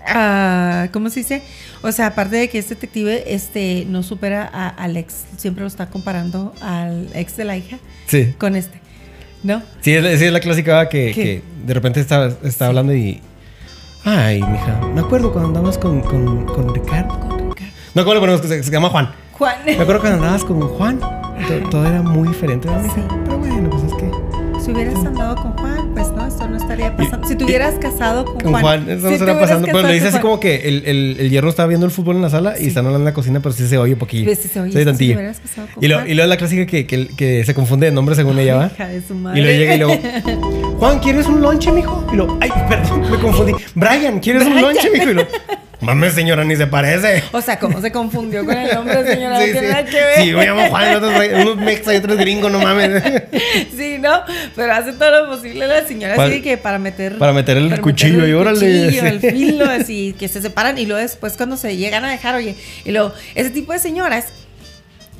[0.05, 1.41] ah, ¿cómo se dice?
[1.81, 5.67] O sea, aparte de que es detective, este, no supera a- al ex, siempre lo
[5.67, 8.33] está comparando al ex de la hija Sí.
[8.37, 8.79] con este,
[9.43, 9.61] ¿no?
[9.81, 13.21] Sí, es, la- sí, es la clásica que, que de repente está, está hablando y.
[14.03, 17.19] Ay, mija, me acuerdo cuando andabas con, con, con Ricardo.
[17.19, 17.73] Con Ricardo.
[17.93, 18.41] No, ¿cómo le ponemos?
[18.41, 19.11] Se, se llama Juan.
[19.33, 19.55] Juan.
[19.65, 20.99] Me acuerdo cuando andabas con Juan.
[20.99, 22.67] To- Todo, era muy diferente.
[22.95, 24.11] Pero bueno, pues es que.
[24.63, 26.20] Si hubieras andado con Juan, pues no
[26.71, 27.27] estaría pasando.
[27.27, 29.67] Si te hubieras casado con, Con Juan, eso no Si hubieras pasando.
[29.71, 32.21] Pero le dice así como que el, el, el hierro estaba viendo el fútbol en
[32.21, 34.25] la sala y están hablando en la cocina, pero sí se oye poquillo.
[34.25, 36.09] Ves, sí se oye, si te hubieras casado con y, lo, Juan.
[36.09, 38.71] y luego la clásica que, que, que se confunde de nombre según ella va.
[38.73, 39.97] Hija de su Y luego llega y luego,
[40.79, 42.05] Juan, ¿quieres un lonche, mijo?
[42.11, 43.53] Y lo, ay, perdón, me confundí.
[43.75, 44.63] Brian, ¿quieres un Brian.
[44.63, 45.09] lonche, mijo?
[45.09, 45.27] Y lo,
[45.81, 47.23] mames, señora, ni se parece.
[47.31, 49.39] O sea, ¿cómo se confundió con el nombre, señora?
[49.39, 49.73] No Sí, tiene sí.
[49.73, 50.15] nada que ver.
[50.23, 53.01] Sí, me llamo Juan, otros, unos mexa y otros gringos, no mames.
[53.75, 54.21] Sí, ¿no?
[54.55, 57.17] Pero hace todo lo posible la señora Para- así que para meter...
[57.17, 58.59] para meter el cuchillo y órale.
[58.59, 62.35] cuchillo, el filo, así, que se separan y luego después cuando se llegan a dejar,
[62.35, 64.27] oye, y luego, ese tipo de señoras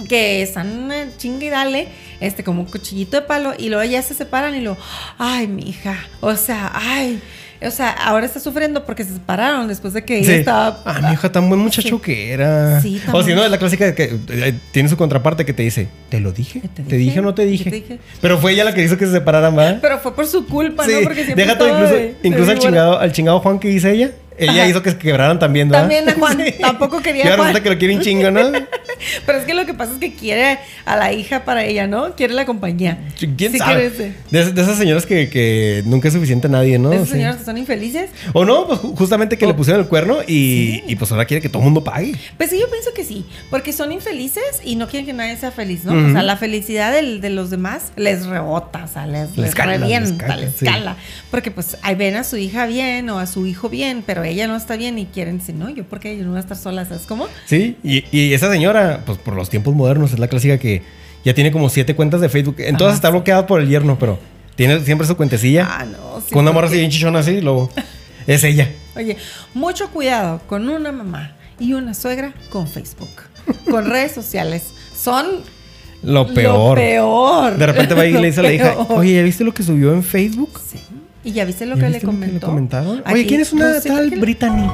[0.10, 1.88] que están eh, chingue y dale,
[2.20, 4.78] este, como un cuchillito de palo, y luego ya se separan y luego,
[5.20, 7.22] ay, mi hija, o sea, ay,
[7.64, 10.32] O sea, ahora está sufriendo porque se separaron después de que Sí.
[10.32, 10.80] ella estaba.
[10.84, 12.02] Ah, mi hija, tan buen muchacho Sí.
[12.04, 12.82] que era.
[12.82, 15.54] Sí, tan o si no, es la clásica de que eh, tiene su contraparte que
[15.54, 16.62] te dice, ¿te lo dije?
[16.74, 17.20] ¿Te ¿Te, dije?
[17.20, 17.70] o no te ¿Qué dije?
[17.70, 18.00] te dije?
[18.20, 19.78] Pero fue ella la que hizo que se separaran, ¿va?
[19.82, 20.94] Pero fue por su culpa, ¿no?
[21.04, 23.92] Porque siempre deja todo, incluso, de- de incluso al, chingado, al chingado Juan que dice
[23.92, 24.68] ella, ella Ajá.
[24.68, 25.84] hizo que se quebraran también, ¿verdad?
[25.84, 28.42] También a Juan, tampoco quería Y ahora resulta que lo quiere un chingo, ¿no?
[29.26, 32.16] Pero es que lo que pasa es que quiere a la hija para ella, ¿no?
[32.16, 33.00] Quiere la compañía.
[33.18, 33.90] ¿Quién Sí sabe?
[33.90, 34.14] quiere.
[34.30, 36.90] De, esas- de esas señoras que, que nunca es suficiente a nadie, ¿no?
[36.90, 37.14] De esas Sí.
[37.16, 38.10] señoras que son infelices.
[38.34, 41.26] O no, pues ju- justamente que O- le pusieron el cuerno y, y pues ahora
[41.26, 42.16] quiere que todo el mundo pague.
[42.38, 45.52] Pues sí, yo pienso que sí, porque son infelices y no quieren que nadie sea
[45.52, 45.94] feliz, ¿no?
[45.94, 49.56] O sea, la felicidad del- de los demás les rebota, o sea, les, Les les
[49.56, 50.96] cala, les revienta, cala, les cala.
[51.32, 54.48] Porque pues ahí ven a su hija bien o a su hijo bien, pero ella
[54.48, 56.86] no está bien y quieren decir, no, yo porque yo no voy a estar sola,
[56.86, 57.28] ¿sabes cómo?
[57.46, 60.82] Sí, y, y esa señora, pues por los tiempos modernos, es la clásica que
[61.24, 62.56] ya tiene como siete cuentas de Facebook.
[62.60, 64.20] En todas Ajá, está bloqueada por el yerno, pero
[64.56, 65.68] tiene siempre su cuentecilla.
[65.70, 66.34] Ah, no, sí.
[66.34, 67.70] con una morra así bien chichona así, y luego
[68.28, 68.70] es ella.
[68.96, 69.18] Oye,
[69.54, 73.10] mucho cuidado con una mamá y una suegra con Facebook,
[73.70, 74.64] con redes sociales.
[74.96, 75.26] Son
[76.04, 76.78] Lo peor.
[76.78, 77.58] Lo peor.
[77.58, 79.94] De repente va y le dice a la hija, oye, ¿ya viste lo que subió
[79.94, 80.60] en Facebook?
[80.66, 80.80] Sí.
[81.24, 82.48] ¿Y ya viste lo ¿Ya que le lo comentó?
[82.48, 83.04] comentaron?
[83.12, 84.68] Oye, ¿quién es una tal Brittany?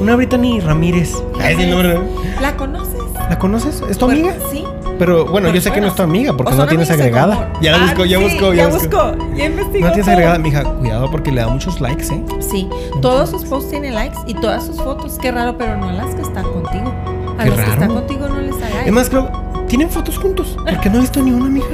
[0.00, 1.12] Una Brittany Ramírez.
[1.40, 2.00] Ah, es el nombre, ¿no?
[2.40, 3.00] ¿La conoces?
[3.28, 3.82] ¿La conoces?
[3.88, 4.44] ¿Es tu Bueno, amiga?
[4.50, 4.64] Sí.
[4.98, 7.50] Pero bueno, Pero yo sé que no es tu amiga porque no tienes agregada.
[7.62, 9.12] Ya la Ah, busco, ya sí, busco, ya, ya busco.
[9.12, 9.34] busco.
[9.36, 9.86] Ya investigó.
[9.86, 10.12] No tienes todo.
[10.12, 10.64] agregada, mija.
[10.64, 12.22] Cuidado porque le da muchos likes, ¿eh?
[12.40, 12.68] Sí,
[13.00, 15.16] todos sus posts tienen likes y todas sus fotos.
[15.20, 16.92] Qué raro, pero no las que están contigo.
[17.38, 17.72] A Qué los que raro.
[17.72, 18.88] están contigo no les da like.
[18.88, 19.30] Es más, creo,
[19.68, 20.56] tienen fotos juntos.
[20.68, 21.66] Porque no he visto ni una, mija.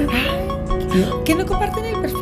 [0.92, 1.04] Sí.
[1.24, 2.15] ¿Que no comparten el perfil?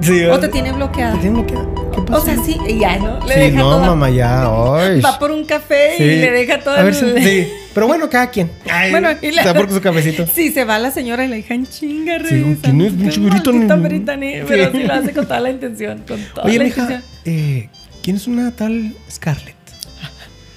[0.00, 1.12] ¿Qué- sí, ¿O te tiene bloqueada?
[1.14, 1.68] ¿Te tienen bloqueada?
[1.92, 2.24] ¿Qué O pasó?
[2.26, 3.18] sea, sí, ya, ¿no?
[3.26, 4.42] Le Sí, deja no, toda- mamá, ya.
[4.76, 5.00] ay.
[5.00, 6.02] Va por un café Sí.
[6.04, 7.22] y le deja todo A ver el...
[7.22, 7.48] si- sí.
[7.72, 8.50] Pero bueno, cada quien.
[8.68, 10.26] Ay, Bueno, y la- Está por su cafecito.
[10.26, 12.60] Sí, se va la señora y la hija en chinga, Sí, regresa.
[12.62, 12.96] ¿quién es?
[12.98, 14.78] Brittany, Pero Sí.
[14.78, 17.02] sí lo hace con toda la intención, con toda Oye, la mija, intención.
[17.26, 17.68] eh,
[18.02, 19.54] ¿quién es una tal Scarlett?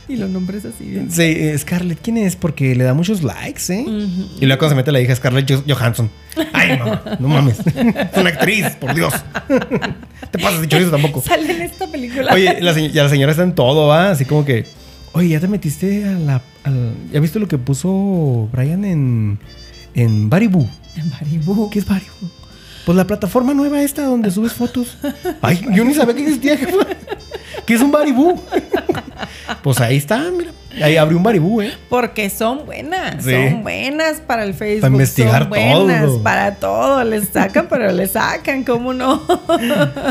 [0.07, 1.09] Y los nombres así bien.
[1.11, 2.35] Sí, eh, Scarlett, ¿quién es?
[2.35, 3.85] Porque le da muchos likes, ¿eh?
[3.87, 6.09] Y luego cuando se mete la hija Scarlett Jo- Johansson.
[6.51, 7.59] Ay, mamá, no mames.
[7.65, 9.13] Es una actriz, por Dios.
[10.31, 11.21] Te pasas de chorizo tampoco.
[11.21, 12.33] Sale en esta película.
[12.33, 14.11] Oye, la, se- la señora está en todo, ¿va?
[14.11, 14.65] Así como que,
[15.13, 16.41] oye, ya te metiste a la.
[16.63, 19.39] al- ¿Ya viste lo que puso Brian en.
[19.95, 20.67] en Baribu?
[20.97, 21.69] En Maribú.
[21.69, 22.11] ¿Qué es Baribu?
[22.85, 24.97] Pues la plataforma nueva esta donde subes fotos.
[25.41, 26.57] Ay, yo ni sabía que existía.
[27.65, 28.39] ¿Qué es un Baribu?
[29.61, 30.51] Pues ahí está, mira.
[30.83, 31.71] Ahí abrió un Baribu, ¿eh?
[31.87, 33.31] Porque son buenas, Sí.
[33.31, 34.81] son buenas para el Facebook.
[34.81, 36.23] Para investigar son buenas todo.
[36.23, 37.03] para todo.
[37.03, 39.21] Les sacan, pero les sacan, ¿cómo no?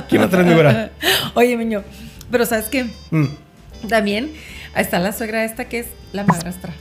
[0.09, 0.89] ¿Quién otra número?
[1.35, 1.83] Oye, Miño,
[2.31, 2.87] pero ¿sabes qué?
[3.11, 3.27] Mm,
[3.89, 4.31] También
[4.77, 6.73] está la suegra esta que es la madrastra.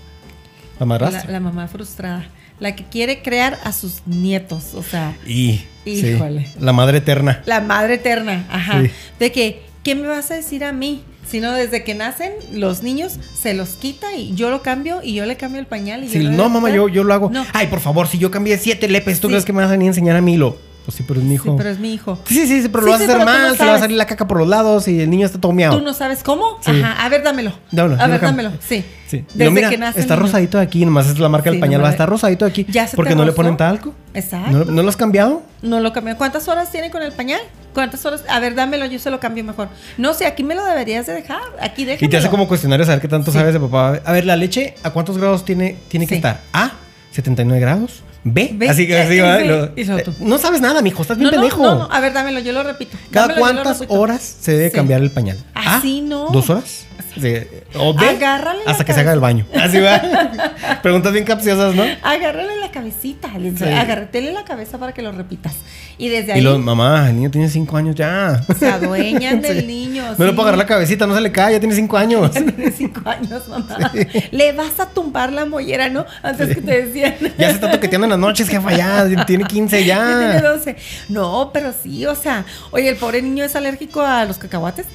[0.80, 1.24] La madrastra.
[1.26, 2.26] La, la mamá frustrada.
[2.60, 4.76] La que quiere crear a sus nietos.
[4.76, 5.66] O sea, Y.
[5.84, 6.48] sí, Híjole.
[6.60, 7.42] la madre eterna.
[7.46, 8.46] la madre eterna.
[8.52, 8.82] Ajá.
[8.84, 8.92] Sí.
[9.20, 11.04] De que, ¿qué me vas a decir a mí?
[11.28, 15.26] Sino desde que nacen los niños se los quita y yo lo cambio y yo
[15.26, 16.04] le cambio el pañal.
[16.04, 17.30] Y Sí, yo no, mamá, yo, yo lo hago.
[17.32, 17.46] No.
[17.54, 19.32] Ay, por favor, si yo cambié siete lepes, ¿tú Sí.
[19.34, 20.58] crees que me vas a a enseñar a mí lo?
[20.86, 21.52] Pues sí, pero es mi hijo.
[21.52, 22.20] Sí, pero es mi hijo.
[22.26, 23.70] Sí, sí, sí, pero Sí, lo vas sí, a hacer tú no mal, se le
[23.70, 25.78] va a salir la caca por los lados y el niño está todo miado.
[25.78, 26.58] ¿Tú no sabes cómo?
[26.62, 26.72] Sí.
[26.72, 27.06] Ajá.
[27.06, 27.54] A ver, dámelo.
[27.72, 28.52] Dámelo, a ver, dámelo.
[28.68, 28.84] Sí.
[29.08, 29.26] Sí.
[29.34, 31.84] Desde lo mira, que nace está rosadito aquí, nomás es la marca del pañal, no
[31.84, 32.66] va a estar rosadito aquí.
[32.70, 33.94] ¿Ya se te porque no le ponen talco.
[34.14, 34.52] Exacto.
[34.52, 35.44] ¿No, ¿No lo has cambiado?
[35.62, 36.18] No lo cambió.
[36.18, 37.42] ¿Cuántas horas tiene con el pañal?
[37.74, 38.24] ¿Cuántas horas?
[38.30, 39.68] A ver, dámelo, yo se lo cambio mejor.
[39.98, 41.42] No sé, aquí me lo deberías de dejar.
[41.62, 42.08] Aquí déjamelo.
[42.08, 44.02] Y te hace como cuestionario saber qué tanto sabes de papá.
[44.04, 46.42] A ver, la leche, ¿a cuántos grados tiene, tiene que estar?
[46.54, 46.72] A,
[47.12, 48.04] 79 grados.
[48.24, 49.40] B, B, así que eh, así eh, va.
[49.40, 51.64] lo- eh, no sabes nada, mijo, estás bien no, pendejo.
[51.64, 52.96] no, no, a ver, dámelo, yo lo repito.
[53.10, 54.00] ¿Cada Dámelo, cuántas repito.
[54.00, 54.76] horas se debe Sí.
[54.76, 55.38] cambiar el pañal?
[55.56, 56.30] Así A, no.
[56.30, 56.86] ¿Dos horas?
[57.20, 57.34] Sí.
[57.76, 59.46] O B, Agárrale hasta que se haga el baño.
[59.56, 60.00] Así va.
[60.84, 61.84] Preguntas bien capciosas, ¿no?
[62.04, 63.64] Agárrale la cabecita, le- Sí.
[63.66, 65.54] agárratele la cabeza para que lo repitas.
[65.98, 68.44] Y desde ahí Y los, mamá, el niño tiene cinco años ya.
[68.58, 69.68] se adueñan del Sí.
[69.68, 70.04] niño.
[70.18, 70.36] No le sí.
[70.36, 72.32] puedo agarrar la cabecita, no se le cae, ya tiene cinco años.
[72.32, 73.92] Tiene cinco años, mamá.
[74.32, 76.06] Le vas a tumbar la mollera, ¿no?
[76.24, 77.16] Antes que te decían.
[77.38, 79.26] Ya se está toqueteando en las noches, jefa, ya.
[79.26, 80.42] Tiene 15 Ya tiene ya.
[80.42, 80.76] 12.
[81.10, 84.86] No, pero sí, o sea, oye, el pobre niño es alérgico a los cacahuates.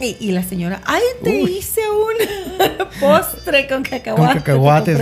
[0.00, 1.58] Y, y la señora, ay, te Uy.
[1.58, 4.26] hice un postre con cacahuates.
[4.34, 4.98] Con cacahuates.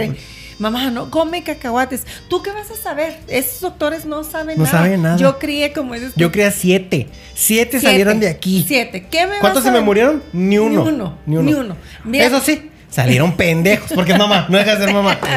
[0.53, 0.71] Te compré".
[0.71, 2.05] Mamá, no come cacahuates.
[2.29, 3.19] ¿Tú qué vas a saber?
[3.29, 4.79] Esos doctores no saben No nada.
[4.79, 5.17] saben nada.
[5.17, 7.09] Yo crié como tú, Yo creía siete.
[7.35, 7.81] Siete, siete.
[7.81, 8.65] salieron de aquí.
[8.67, 9.07] Siete.
[9.11, 10.23] ¿Qué me ¿Cuántos a se me murieron?
[10.33, 10.85] Ni uno.
[10.85, 11.19] Ni uno.
[11.27, 11.43] Ni uno.
[11.51, 11.77] Ni uno.
[12.05, 13.93] Mira- Eso sí, salieron pendejos.
[13.95, 15.19] Porque es mamá, no deja de ser mamá.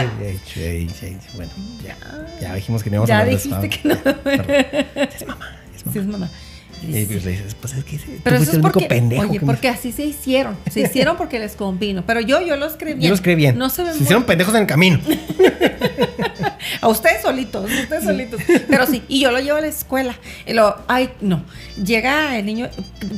[1.36, 1.51] Bueno,
[1.84, 1.95] ya.
[2.41, 3.95] Ya dijimos que no íbamos a Ya hablar de dijiste que no.
[3.95, 5.93] Es mamá, es mamá.
[5.93, 6.30] Sí, es mamá.
[6.84, 8.88] Y pues le dices, pues es que tú Pero eso fuiste es el único porque,
[8.88, 9.22] pendejo.
[9.24, 10.56] oye, que me- porque así se hicieron.
[10.72, 12.04] Se hicieron porque les convino.
[12.06, 13.04] Pero yo, yo los creí bien.
[13.04, 13.58] Yo los creí bien.
[13.58, 15.00] No se ven Se hicieron pendejos en el camino.
[16.82, 18.41] A ustedes solitos, ustedes solitos.
[18.70, 20.16] Pero sí, y yo lo llevo a la escuela.
[20.45, 21.43] Y lo, ay, no.
[21.84, 22.70] Llega el niño,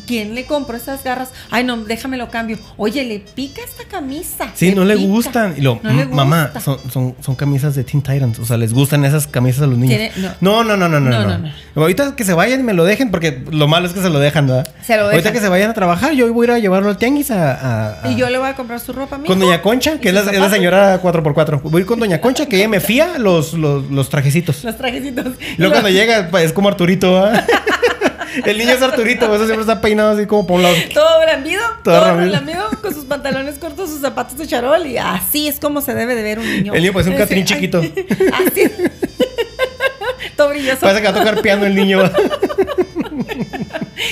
[0.08, 1.30] ¿quién le compró esas garras?
[1.52, 2.58] Ay, no, déjame lo cambio.
[2.78, 4.50] Oye, le pica esta camisa.
[4.56, 5.54] Sí, no le gustan.
[5.58, 6.60] Y lo, No le "Mm, mamá, gusta".
[6.62, 8.40] son, son, son camisas de Teen Titans.
[8.40, 10.00] O sea, les gustan esas camisas a los niños.
[10.42, 10.64] No.
[10.64, 13.44] No, no, no, no, no, No, Ahorita que se vayan y me lo dejen, porque
[13.52, 14.68] lo malo es que se lo dejan, ¿verdad?
[14.82, 15.34] Se lo Ahorita dejan.
[15.34, 17.52] que se vayan a trabajar, yo voy a ir a llevarlo al tianguis a.
[17.54, 20.10] a- a- Y yo le voy a comprar su ropa, Con mijo, Doña Concha, que
[20.10, 21.62] es la, es señora 4x4.
[21.62, 24.64] Voy a ir con Doña Concha, que ella me fía los, los, los trajecitos.
[24.64, 25.28] Los trajecitos.
[25.40, 27.30] Y luego cuando llega, pues, es como Arturito.
[28.46, 30.76] El niño es Arturito, eso siempre está peinado así como por un lado.
[30.94, 35.60] Todo blandido, Todo todo, con sus pantalones cortos, sus zapatos de charol y así es
[35.60, 36.74] como se debe de ver un niño.
[36.74, 37.80] El niño parece un Ese- Catrín chiquito.
[37.80, 38.64] Así.
[40.36, 40.82] todo brilloso.
[40.82, 42.00] Parece que va a tocar piano el niño.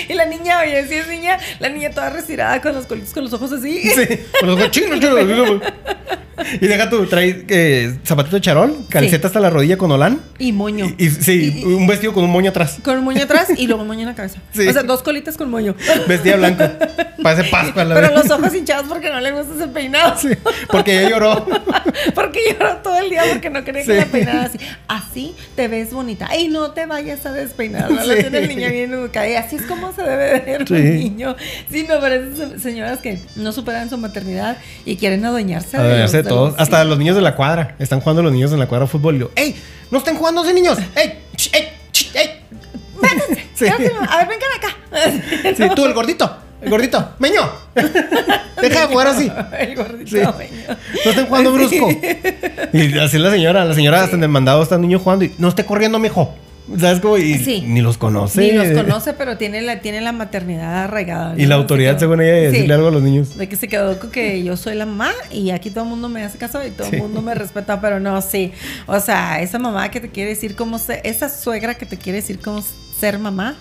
[0.10, 3.24] Y la niña, oye, si es niña, la niña toda retirada con los colitos, con
[3.24, 3.82] los ojos así.
[3.84, 5.62] Sí, con los ojos chinos, chinos.
[6.62, 10.20] Y deja tú, trae eh, zapatito de charol, calceta hasta la rodilla con olán.
[10.38, 10.86] Y moño.
[10.98, 12.78] Y, y- sí, Y- un vestido con un moño atrás.
[12.84, 14.40] Con un moño atrás y luego un moño en la cabeza.
[14.54, 14.68] Sí.
[14.68, 15.76] O sea, dos colitas con moño.
[16.08, 16.64] Vestida blanco.
[17.24, 20.16] Parece Pascua la Pero los ojos hinchados porque no le gusta ese peinado.
[20.20, 20.30] Sí,
[20.70, 21.46] porque ella lloró.
[22.14, 23.98] Porque lloró todo el día porque no quería que Sí.
[23.98, 24.58] la peinara así.
[24.88, 26.36] Así te ves bonita.
[26.38, 27.90] Y no te vayas a despeinar.
[27.90, 28.10] La Sí.
[28.22, 29.30] tiene el niño bien educada.
[29.30, 30.74] Y así es como se debe de ver Sí.
[30.74, 31.36] un niño.
[31.72, 36.24] Sí, no, pero esas señoras que no superan su maternidad y quieren adueñarse A de,
[36.30, 36.56] de todos.
[36.58, 37.76] Hasta los niños de la cuadra.
[37.80, 39.16] Están jugando los niños en la cuadra de fútbol.
[39.16, 39.56] Y yo, ¡Ey!
[39.92, 40.78] ¡No estén jugando niños!
[40.96, 41.20] ¡Ey!
[41.36, 41.70] ch, ¡Ey!
[41.92, 42.30] ch, ¡Ey!
[43.56, 43.66] Sí.
[43.68, 45.56] a ver, vengan acá.
[45.56, 46.38] Sí, tú, el gordito.
[46.62, 47.12] El gordito.
[47.20, 47.50] ¡Meño!
[48.62, 49.32] Deja de jugar así.
[49.58, 50.18] El gordito Sí.
[50.38, 50.78] meño.
[51.06, 51.90] No estén jugando brusco.
[52.74, 55.34] Y así la señora, la señora hasta en el mandado está el niño jugando y
[55.38, 56.36] no esté corriendo, mijo.
[56.80, 57.18] ¿Sabes cómo?
[57.18, 57.64] Y Sí.
[57.68, 58.42] ni los conoce.
[58.42, 61.36] Ni los conoce, pero tiene la, tiene la maternidad arraigada.
[61.38, 62.52] Y la autoridad, que- según ella, de Sí.
[62.54, 63.38] decirle algo a los niños.
[63.38, 66.10] De que se quedó con que yo soy la mamá y aquí todo el mundo
[66.10, 66.96] me hace caso y todo Sí.
[66.96, 68.52] el mundo me respeta, pero no, sí.
[68.88, 72.18] O sea, esa mamá que te quiere decir cómo ser, esa suegra que te quiere
[72.22, 72.64] decir cómo
[73.00, 73.56] ser mamá.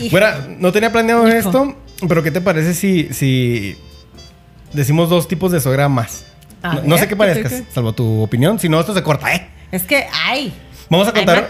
[0.00, 0.26] Y- Bueno,
[0.58, 1.36] no tenía planeado Hijo.
[1.36, 1.76] esto,
[2.08, 3.76] pero ¿qué te parece si, si
[4.72, 6.24] decimos dos tipos de suegra más?
[6.62, 8.58] A No, no sé qué parezcas, salvo tu opinión.
[8.58, 9.48] Si no, esto se corta, ¿eh?
[9.72, 10.52] es que hay.
[10.90, 11.46] Vamos a contar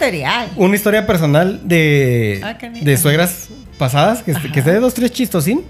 [0.55, 4.51] una historia personal de, Ah, de suegras pasadas, que, Ajá.
[4.51, 5.63] que esté de dos, tres chistosín.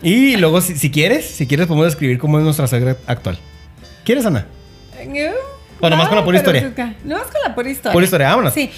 [0.00, 3.36] Y luego, si, si quieres, si quieres, podemos describir cómo es nuestra suegra actual.
[4.04, 4.46] ¿Quieres, Ana?
[5.80, 6.96] O nomás con la pura pero historia.
[7.04, 7.92] No, es con la pura historia.
[7.92, 8.54] Pura historia, vámonos.
[8.54, 8.70] Sí,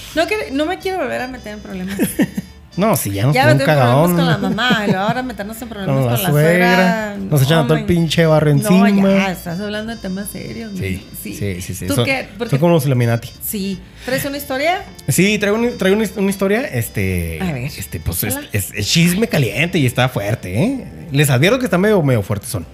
[0.53, 1.99] no me quiero volver a meter en problemas.
[2.77, 4.17] No, si ya nos ya un cagadón.
[4.17, 6.77] con la mamá y ahora meternos en problemas Con con, la la suegra.
[6.77, 7.17] suegra.
[7.31, 8.89] Nos echan a todo el pinche barro encima.
[8.91, 10.73] No, ya, estás hablando de temas serios.
[10.79, 11.75] Sí, sí, sí, sí.
[11.75, 11.87] sí.
[11.87, 12.29] ¿Tú Son, qué?
[12.39, 13.29] Porque- son como los Illuminati.
[13.45, 13.79] Sí.
[14.07, 14.85] ¿Traes una historia?
[15.07, 17.39] Sí, traigo, un- traigo una, una historia, este...
[17.43, 17.65] A ver.
[17.77, 20.85] Este, pues, es, es- es chisme caliente y está fuerte, ¿eh?
[21.13, 22.65] Les advierto que está medio, medio fuerte son.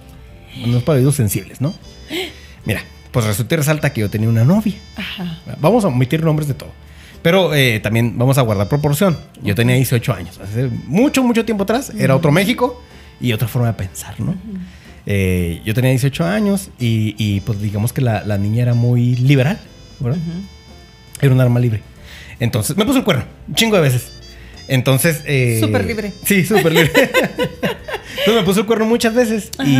[0.63, 1.73] Unos para oídos sensibles, ¿no?
[2.65, 2.81] Mira,
[3.11, 4.75] pues resulta y resalta que yo tenía una novia.
[4.95, 5.39] Ajá.
[5.59, 6.71] Vamos a omitir nombres de todo.
[7.21, 9.17] Pero eh, también vamos a guardar proporción.
[9.43, 10.39] Yo tenía 18 años.
[10.39, 11.91] Hace mucho, mucho tiempo atrás.
[11.97, 12.81] Era otro México
[13.19, 14.35] y otra forma de pensar, ¿no?
[15.05, 19.15] Eh, yo tenía 18 años y, y, pues digamos que la, la niña era muy
[19.15, 19.59] liberal,
[19.99, 20.19] ¿verdad?
[21.21, 21.81] Era un arma libre.
[22.39, 24.11] Entonces, me puso el cuerno, un chingo de veces.
[24.67, 26.13] Entonces, eh, Súper libre.
[26.23, 26.91] Sí, súper libre.
[28.17, 29.51] Entonces me puso el cuerno muchas veces.
[29.63, 29.75] Y,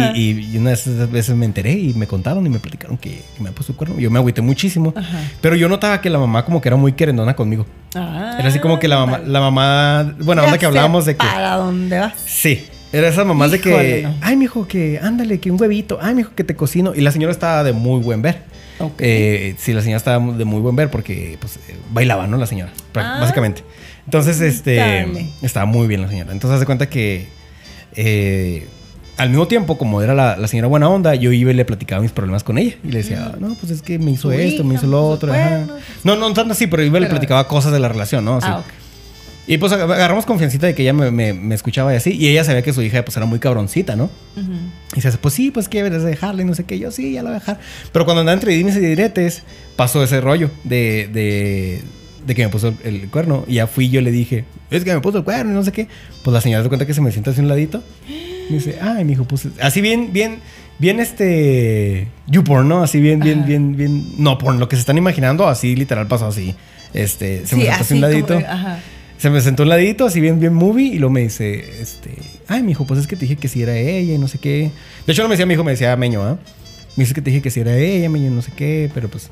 [0.53, 3.43] y, una de esas veces me enteré y me contaron y me platicaron que, que
[3.43, 3.99] me puso el cuerno.
[3.99, 4.93] Yo me agüité muchísimo.
[4.95, 5.19] Ajá.
[5.41, 7.65] Pero yo notaba que la mamá como que era muy querendona conmigo.
[7.95, 9.27] Ah, Era así como que la mamá, vale.
[9.27, 11.25] la mamá, bueno, onda que hablábamos de que.
[11.25, 12.13] ¿Para dónde vas?
[12.25, 12.65] Sí.
[12.91, 14.15] Era esas mamás de que, no.
[14.21, 16.93] ay, mijo, que ándale, que un huevito, ay, mijo, que te cocino.
[16.95, 18.41] Y la señora estaba de muy buen ver.
[18.79, 18.93] Ok.
[18.99, 22.37] Eh, sí, la señora estaba de muy buen ver porque pues, eh, bailaba, ¿no?
[22.37, 23.17] La señora, Ah.
[23.21, 23.63] básicamente.
[24.05, 25.29] Entonces, este, Dale.
[25.43, 26.31] estaba muy bien la señora.
[26.31, 27.27] Entonces, hace cuenta que
[27.95, 28.67] eh,
[29.17, 32.01] al mismo tiempo, como era la, la señora buena onda, yo iba y le platicaba
[32.01, 32.75] mis problemas con ella.
[32.83, 35.33] Y le decía, no, pues es que me hizo esto, me hizo lo puso otro.
[35.33, 35.47] ajá".
[35.49, 35.81] cuernos.
[36.05, 38.39] No, no tanto así, pero iba y le platicaba cosas de la relación, ¿no?
[38.41, 38.65] Ah, ok.
[39.47, 42.11] Y pues ag- agarramos confiancita de que ella me, me- me escuchaba y así.
[42.11, 44.09] Y ella sabía que su hija pues era muy cabroncita, ¿no?
[44.93, 46.77] Y dice, pues sí, pues que debes de dejarla y no sé qué.
[46.79, 47.59] Yo sí, ya la voy a dejar.
[47.91, 49.41] Pero cuando andaba entre dimes y diretes,
[49.75, 51.81] pasó ese rollo de, de,
[52.25, 53.45] de que me puso el, cuerno.
[53.47, 55.71] Y ya fui yo le dije, es que me puso el cuerno y no sé
[55.71, 55.87] qué.
[56.23, 57.83] Pues la señora se cuenta que se me sienta así a un ladito.
[58.49, 60.39] Me dice, ay, mi hijo, pues así bien, bien,
[60.79, 62.07] bien este.
[62.27, 62.81] YouPorn, ¿no?
[62.81, 63.47] Así bien, bien, Ajá.
[63.47, 64.13] bien, bien.
[64.17, 66.55] No, por lo que se están imaginando, así literal pasó así.
[66.93, 68.37] Este, se me sentó así un ladito.
[68.37, 68.79] ajá.
[69.19, 72.11] Se me sentó un ladito, así bien, bien movie, y luego me dice, este,
[72.47, 74.71] ay, mijo, pues es que te dije que si era ella y no sé qué.
[75.05, 76.37] De hecho, no me decía mi hijo, me decía Meño, ¿ah?
[76.95, 79.29] Me dice que te dije que si era ella, Meño, no sé qué, pero pues,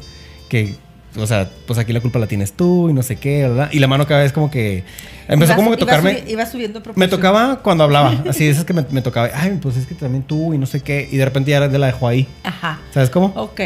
[0.50, 0.76] que
[1.18, 3.70] o sea, pues aquí la culpa la tienes tú y no sé qué, ¿verdad?
[3.72, 4.84] Y la mano cada vez como que
[5.28, 6.24] empezó Iba- como que iba tocarme.
[6.24, 9.57] subi- Iba subiendo Me tocaba cuando hablaba, así de esas que me, me tocaba, ay,
[9.61, 12.07] pues es que también tú y no sé qué, y de repente ya la dejó
[12.07, 12.80] ahí, Ajá.
[12.93, 13.28] ¿sabes cómo?
[13.36, 13.59] Ok.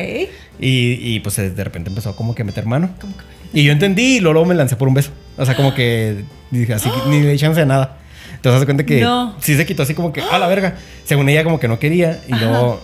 [0.60, 2.89] Y, y pues eh, de repente empezó como que a meter mano.
[2.99, 3.24] ¿Cómo que?
[3.60, 5.12] Y yo entendí y luego, me lancé por un beso.
[5.38, 7.97] O sea, como que dije así, ni le di chance de nada.
[8.36, 9.36] Entonces, hace cuenta que No.
[9.39, 10.76] sí se quitó así como que, a la verga.
[11.06, 12.22] Según ella, como que no quería.
[12.28, 12.80] Y luego,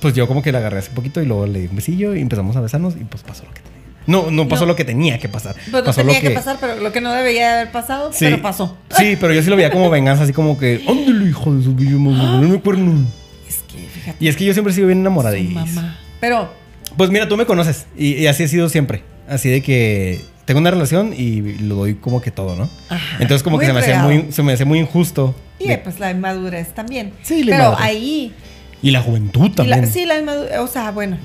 [0.00, 2.14] pues yo como que la agarré así un poquito y luego le di un besillo
[2.14, 3.71] y empezamos a besarnos y pues pasó lo que tenía.
[4.06, 4.68] No, no pasó No.
[4.72, 5.54] lo que tenía que pasar.
[5.54, 6.30] Pues no pasó tenía lo que...
[6.34, 8.24] pasar, pero lo que no debería de haber pasado, Sí.
[8.26, 8.76] pero pasó.
[8.96, 11.72] Sí, pero yo sí lo veía como venganza, así como que, ándale, hijo de su
[11.72, 13.06] no me cuerno.
[13.48, 14.16] Es que, fíjate.
[14.24, 15.50] Y es que yo siempre he sido bien su enamoradillo.
[15.50, 15.98] mamá.
[16.20, 16.52] Pero,
[16.96, 19.02] Pues mira, tú me conoces y, y así he sido siempre.
[19.28, 22.68] Así de que tengo una relación y lo doy como que todo, ¿no?
[22.88, 23.16] Ajá.
[23.20, 25.34] Entonces como que se me, hacía muy, se me hacía muy injusto.
[25.58, 27.12] y De- pues la inmadurez también.
[27.22, 27.86] Sí, la Pero inmadurez.
[27.86, 28.34] ahí.
[28.82, 29.86] y la juventud la- también.
[29.86, 30.58] sí, la inmadurez.
[30.58, 31.16] O sea, bueno.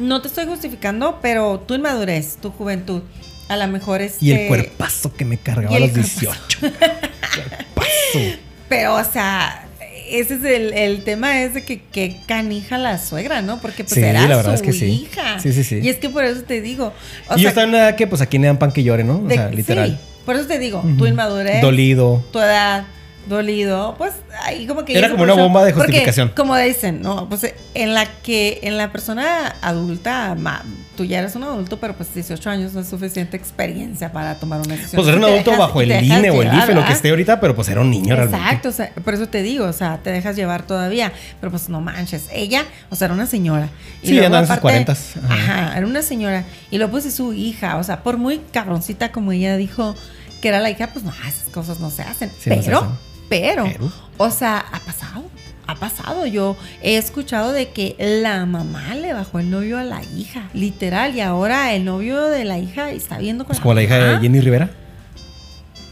[0.00, 3.02] No te estoy justificando, pero tu inmadurez, tu juventud.
[3.48, 4.22] A lo mejor es.
[4.22, 6.58] Y el cuerpazo que me cargaba a los 18.
[6.60, 8.38] cuerpazo.
[8.68, 9.66] Pero, o sea,
[10.08, 13.60] ese es el, el tema, es de que, que canija la suegra, ¿no?
[13.60, 14.86] Porque pues Sí, era la verdad su es que sí.
[15.10, 15.38] hija.
[15.40, 15.80] Sí, sí, sí.
[15.82, 16.92] Y es que por eso te digo.
[17.28, 19.02] O y yo estaba en una edad que pues aquí le dan pan que llore,
[19.04, 19.16] ¿no?
[19.18, 19.90] O de- sea, literal.
[19.90, 22.24] sí, por eso te digo, tu inmadurez, Dolido.
[22.32, 22.84] tu edad,
[23.30, 24.12] dolido, pues
[24.44, 24.98] ahí como que...
[24.98, 26.32] Era como una bomba de porque, justificación.
[26.36, 27.26] como dicen, ¿no?
[27.30, 30.62] Pues en la que, en la persona adulta, ma-
[30.96, 34.60] tú ya eres un adulto, pero pues 18 años no es suficiente experiencia para tomar
[34.60, 34.96] una decisión.
[35.02, 37.40] Pues era un adulto dejas- bajo el INE o el IFE, lo que esté ahorita,
[37.40, 38.44] pero pues era un niño realmente.
[38.44, 41.68] Exacto, o sea, por eso te digo, o sea, te dejas llevar todavía, pero pues
[41.70, 43.70] no manches, ella, o sea, era una señora.
[44.02, 45.34] Sí, luego, andaba en sus aparte- 40s, ajá.
[45.68, 45.78] Ajá.
[45.78, 46.44] era una señora.
[46.70, 49.94] Y luego pues es su hija, o sea, por muy cabroncita como ella dijo
[50.42, 52.30] que era la hija, pues no, esas cosas no se hacen.
[52.38, 52.90] Sí, no se pero, hacen.
[53.30, 53.90] Pero, Pero.
[54.18, 55.24] o sea, ha pasado.
[55.66, 60.02] Ha pasado, yo he escuchado de que la mamá le bajó el novio a la
[60.02, 63.82] hija, literal, y ahora el novio de la hija está viendo con Pues como la
[63.84, 64.18] hija de.
[64.20, 64.68] Jenny Rivera.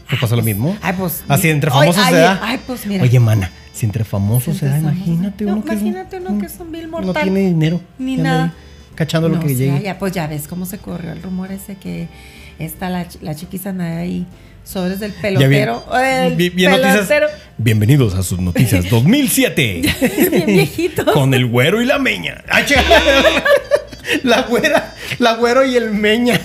[0.09, 0.75] Pues pasó lo mismo.
[0.81, 1.23] Ay, pues.
[1.29, 2.39] Así entre famosos ay, se da.
[2.43, 3.03] Ay, pues mira.
[3.03, 6.39] Oye, mana, si entre famosos se da, imagínate uno No, que es un- imagínate uno
[6.39, 7.23] que es un vil No mortal.
[7.23, 7.79] tiene dinero.
[7.97, 8.45] Ni nada.
[8.45, 8.51] ahí
[8.95, 9.81] Cachando lo No, que sí, llegue.
[9.81, 12.09] Ya, pues ya ves cómo se corrió el rumor ese que
[12.57, 14.25] está la, la chiquisa ahí
[14.63, 15.83] sobres del bien- pelotero.
[15.91, 17.09] noticias.
[17.57, 19.81] Bienvenidos a sus noticias 2007.
[20.31, 21.05] Bien viejito.
[21.11, 22.43] Con el güero y la meña.
[22.49, 22.65] Ay.
[24.23, 26.41] La güera, la güero y el meña.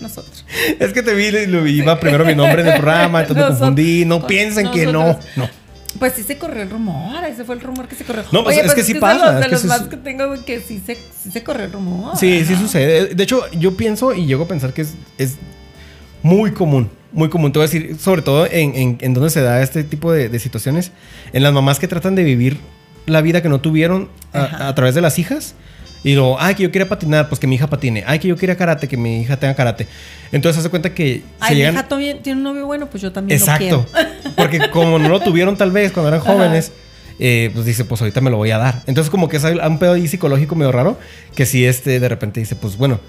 [0.00, 0.44] Nosotros.
[0.78, 4.04] Es que te vi, lo iba primero mi nombre en el programa, entonces me confundí.
[4.04, 5.18] No piensen que no.
[5.98, 8.22] Pues sí se corrió el rumor, ese fue el rumor que se corrió.
[8.30, 10.44] No, pues, es que sí de pasa, los- De es que los, más que tengo
[10.44, 12.16] que sí se, sí se corrió el rumor.
[12.16, 13.06] Sí, sí sucede.
[13.14, 15.36] De hecho, yo pienso y llego a pensar que es, es
[16.26, 16.90] muy común.
[17.12, 17.52] Muy común.
[17.52, 20.28] Te voy a decir, sobre todo en, en, en donde se da este tipo de,
[20.28, 20.90] de situaciones.
[21.32, 22.58] En las mamás que tratan de vivir
[23.06, 25.54] la vida que no tuvieron a, a través de las hijas.
[26.04, 28.04] Y luego, ay, que yo quería patinar, pues que mi hija patine.
[28.06, 29.86] Ay, que yo quería karate, que mi hija tenga karate.
[30.30, 31.74] Entonces, hace cuenta que se Ay, mi llegan.
[31.74, 31.88] hija
[32.22, 33.86] tiene un novio bueno, pues yo también lo Exacto.
[33.92, 34.10] quiero.
[34.36, 36.70] Porque como no lo tuvieron tal vez cuando eran jóvenes,
[37.18, 38.82] eh, pues dice, pues ahorita me lo voy a dar.
[38.86, 40.98] Entonces como que es un pedo ahí psicológico medio raro,
[41.34, 43.00] que si este de repente dice, pues bueno,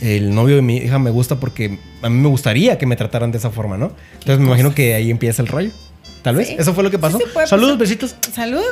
[0.00, 3.32] el novio de mi hija me gusta porque a mí me gustaría que me trataran
[3.32, 3.92] de esa forma, ¿no?
[4.14, 5.70] Entonces me imagino que ahí empieza el rollo.
[6.22, 6.48] Tal vez.
[6.48, 6.56] Sí.
[6.58, 7.18] Eso fue lo que Sí, pasó.
[7.18, 8.16] sí, puede Saludos, besitos.
[8.34, 8.62] Salud.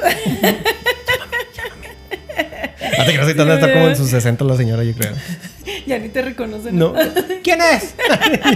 [2.99, 5.13] Ah, te creas, debe estar como en sus 60 la señora, yo creo.
[5.87, 6.77] ya ni te reconocen.
[6.77, 6.95] No.
[7.43, 7.95] ¿Quién es?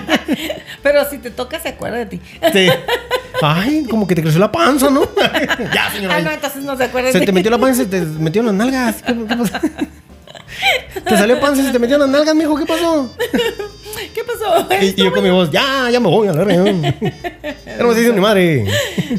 [0.83, 2.21] Pero si te toca, se acuerda de ti.
[2.53, 2.69] Sí.
[3.43, 5.03] Ay, como que te creció la panza, ¿no?
[5.75, 6.17] ya, señora.
[6.17, 7.33] Ah, no, entonces no se acuerda Se de te ti.
[7.33, 9.03] metió la panza y se te metió en las nalgas.
[9.03, 9.59] ¿Qué, qué pasó?
[11.05, 12.57] Te salió panza y se te metió en las nalgas, mijo.
[12.57, 13.11] ¿Qué pasó?
[14.14, 14.66] ¿Qué pasó?
[14.82, 16.80] Y, y yo con mi voz, ya, ya me voy a la reunión.
[17.80, 18.64] Más dice mi madre.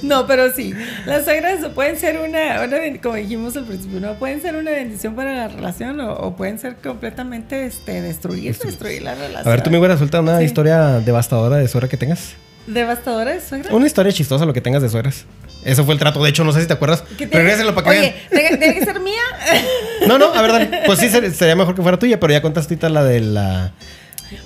[0.02, 0.74] No, pero sí.
[1.06, 5.16] Las suegras pueden ser una, una como dijimos al principio, no pueden ser una bendición
[5.16, 9.48] para la relación o, o pueden ser completamente este, destruir, destruir la relación.
[9.48, 10.46] A ver, tú me hubieras suelta una Sí.
[10.46, 12.34] historia devastadora de suegra que tengas.
[12.68, 13.74] ¿Devastadora de suegra?
[13.74, 15.26] Una historia chistosa lo que tengas de suegras.
[15.64, 16.24] Eso fue el trato.
[16.24, 17.04] De hecho, no sé si te acuerdas.
[17.20, 18.60] Regréselo para que Oye, vean.
[18.60, 19.22] ¿tiene, que ser mía?
[20.08, 20.82] No, no, a ver, dale.
[20.86, 23.44] Pues sí, ser- sería mejor que fuera tuya, pero ya contaste ahorita la de la,
[23.52, 23.72] la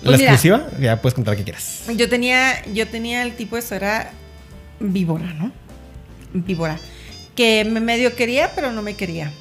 [0.04, 0.32] Pues mira.
[0.34, 0.68] exclusiva.
[0.80, 1.84] Ya puedes contar que quieras.
[1.96, 4.12] Yo tenía, yo tenía el tipo de suegra
[4.80, 5.52] víbora, ¿no?
[6.34, 6.80] Víbora.
[7.36, 9.32] Que me medio quería, pero no me quería.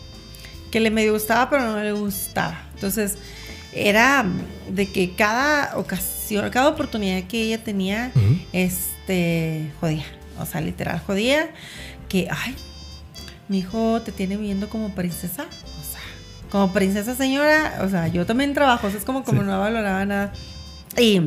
[0.71, 2.63] Que le medio gustaba, pero no le gustaba.
[2.75, 3.17] Entonces,
[3.73, 4.25] era
[4.69, 8.11] de que cada ocasión, cada oportunidad que ella tenía,
[8.53, 10.05] este, jodía.
[10.41, 11.51] O sea, literal, jodía.
[12.09, 12.55] Que, ay,
[13.49, 15.45] mi hijo te tiene viendo como princesa.
[15.45, 16.01] O sea,
[16.51, 17.81] como princesa señora.
[17.85, 18.87] O sea, yo también trabajo.
[18.87, 19.47] O sea, es como, como Sí.
[19.47, 20.33] no valoraba nada.
[20.99, 21.21] Y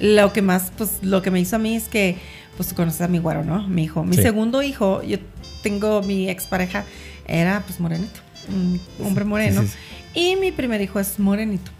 [0.00, 2.18] lo que más, pues, lo que me hizo a mí es que,
[2.56, 3.66] pues, tú conoces a mi güero, ¿no?
[3.68, 4.04] Mi hijo.
[4.04, 4.22] Mi Sí.
[4.22, 5.18] segundo hijo, yo
[5.62, 6.84] tengo mi expareja,
[7.26, 8.20] era, pues, morenito.
[8.48, 9.62] Un hombre moreno.
[9.62, 9.68] Sí,
[10.14, 11.70] Y mi primer hijo es morenito.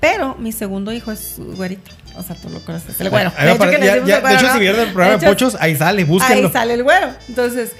[0.00, 1.90] Pero mi segundo hijo es güerito.
[2.16, 3.00] O sea, tú lo conoces.
[3.00, 3.32] El güero.
[3.36, 6.46] Ahí ya- ya- güero, de hecho, si vieron el programa De Pochos, ahí sale, búsquenlo.
[6.48, 7.08] Ahí sale el güero.
[7.28, 7.72] Entonces,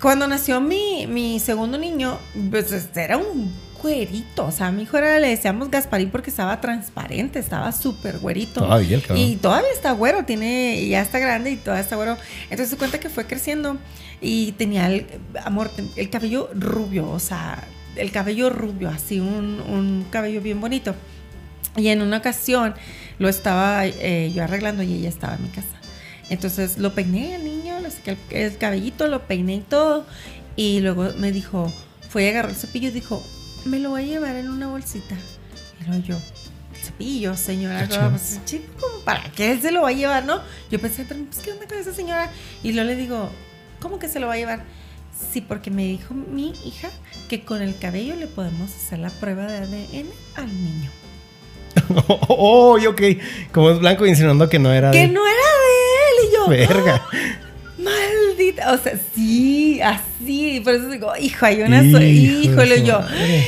[0.00, 2.18] cuando nació mi, mi segundo niño,
[2.50, 4.46] pues este, era un güerito.
[4.46, 8.60] O sea, a mi hijo era, le decíamos Gasparín porque estaba transparente, estaba súper güerito.
[8.62, 9.18] Todavía el cabrón.
[9.18, 12.16] Y todavía está güero, tiene, ya está grande y todavía está güero.
[12.44, 13.76] Entonces se cuenta que fue creciendo
[14.20, 15.06] y tenía el,
[15.44, 17.62] amor, el cabello rubio, o sea,
[17.96, 20.94] el cabello rubio, así, un, un cabello bien bonito.
[21.76, 22.74] Y en una ocasión
[23.18, 25.68] lo estaba eh, yo arreglando y ella estaba en mi casa.
[26.30, 30.06] Entonces lo peiné al niño, le saqué el, el cabellito, lo peiné y todo.
[30.56, 31.72] Y luego me dijo,
[32.08, 33.22] fue y agarró el cepillo y dijo,
[33.64, 35.16] me lo voy a llevar en una bolsita.
[35.80, 36.18] Y luego yo,
[36.82, 40.40] cepillo, señora, pues, chico, ¿cómo ¿para qué se lo va a llevar, no?
[40.70, 42.30] Yo pensé, pero pues, ¿qué onda con esa señora?
[42.62, 43.30] Y luego le digo,
[43.80, 44.64] ¿cómo que se lo va a llevar?
[45.32, 46.90] Sí, porque me dijo mi hija
[47.28, 50.90] que con el cabello le podemos hacer la prueba de ADN al niño.
[52.28, 53.02] Oh, ok.
[53.52, 55.08] Como es blanco insinuando que no era Que de...
[55.08, 56.28] no era de él.
[56.28, 57.02] Y yo, Verga.
[57.78, 58.72] maldita.
[58.72, 60.60] O sea, sí, así.
[60.62, 61.82] Por eso digo, hijo, hay una.
[61.82, 63.00] Hijo so- Híjole, yo.
[63.00, 63.46] madre.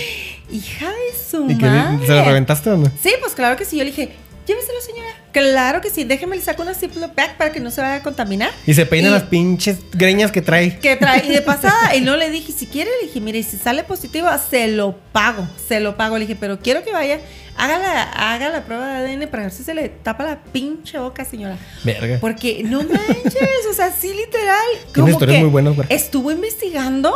[0.53, 2.07] Hija de su ¿Y que madre.
[2.07, 2.87] se lo reventaste o no?
[3.03, 3.77] Sí, pues claro que sí.
[3.79, 4.11] Yo le dije,
[4.47, 5.09] lléveselo, señora.
[5.33, 6.05] Claro que sí.
[6.05, 8.51] Déjeme le saco una Ziploc bag para que no se vaya a contaminar.
[8.67, 10.79] Y se peina Y- las pinches greñas que trae.
[10.79, 11.25] Que trae.
[11.27, 14.29] Y de pasada, y no le dije, si quiere, le dije, mire, si sale positivo,
[14.51, 15.47] se lo pago.
[15.69, 16.17] Se lo pago.
[16.19, 17.19] Le dije, pero quiero que vaya,
[17.57, 20.99] haga la, haga la prueba de ADN para ver si se le tapa la pinche
[20.99, 21.57] boca, señora.
[21.83, 22.19] Verga.
[22.21, 24.65] Porque no manches, o sea, sí literal.
[24.95, 25.87] Como historias que muy buenas, güey.
[25.91, 27.13] Estuvo investigando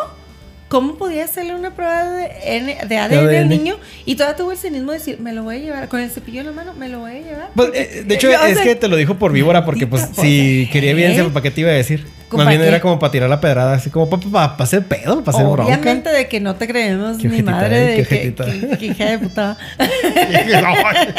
[0.69, 3.37] cómo podía hacerle una prueba de, ADN, ADN.
[3.37, 6.01] al niño y todavía tuvo el cinismo de decir, me lo voy a llevar con
[6.01, 7.51] el cepillo en la mano, me lo voy a llevar.
[7.55, 10.63] Pues, eh, de hecho, es sea, que te lo dijo por víbora, porque pues si
[10.63, 11.31] pues, quería evidencia, ¿eh?
[11.33, 12.07] ¿para qué te iba a decir?
[12.29, 15.37] ¿Cómo Más bien era como para tirar la pedrada, así como para hacer pedo, para
[15.39, 15.73] hacer bronca.
[15.73, 18.45] Obviamente de que no te creemos Qué ni jetita, madre eh, de qué que, jetita.
[18.45, 19.57] que- que hija de puta.
[20.49, 21.15] La madre.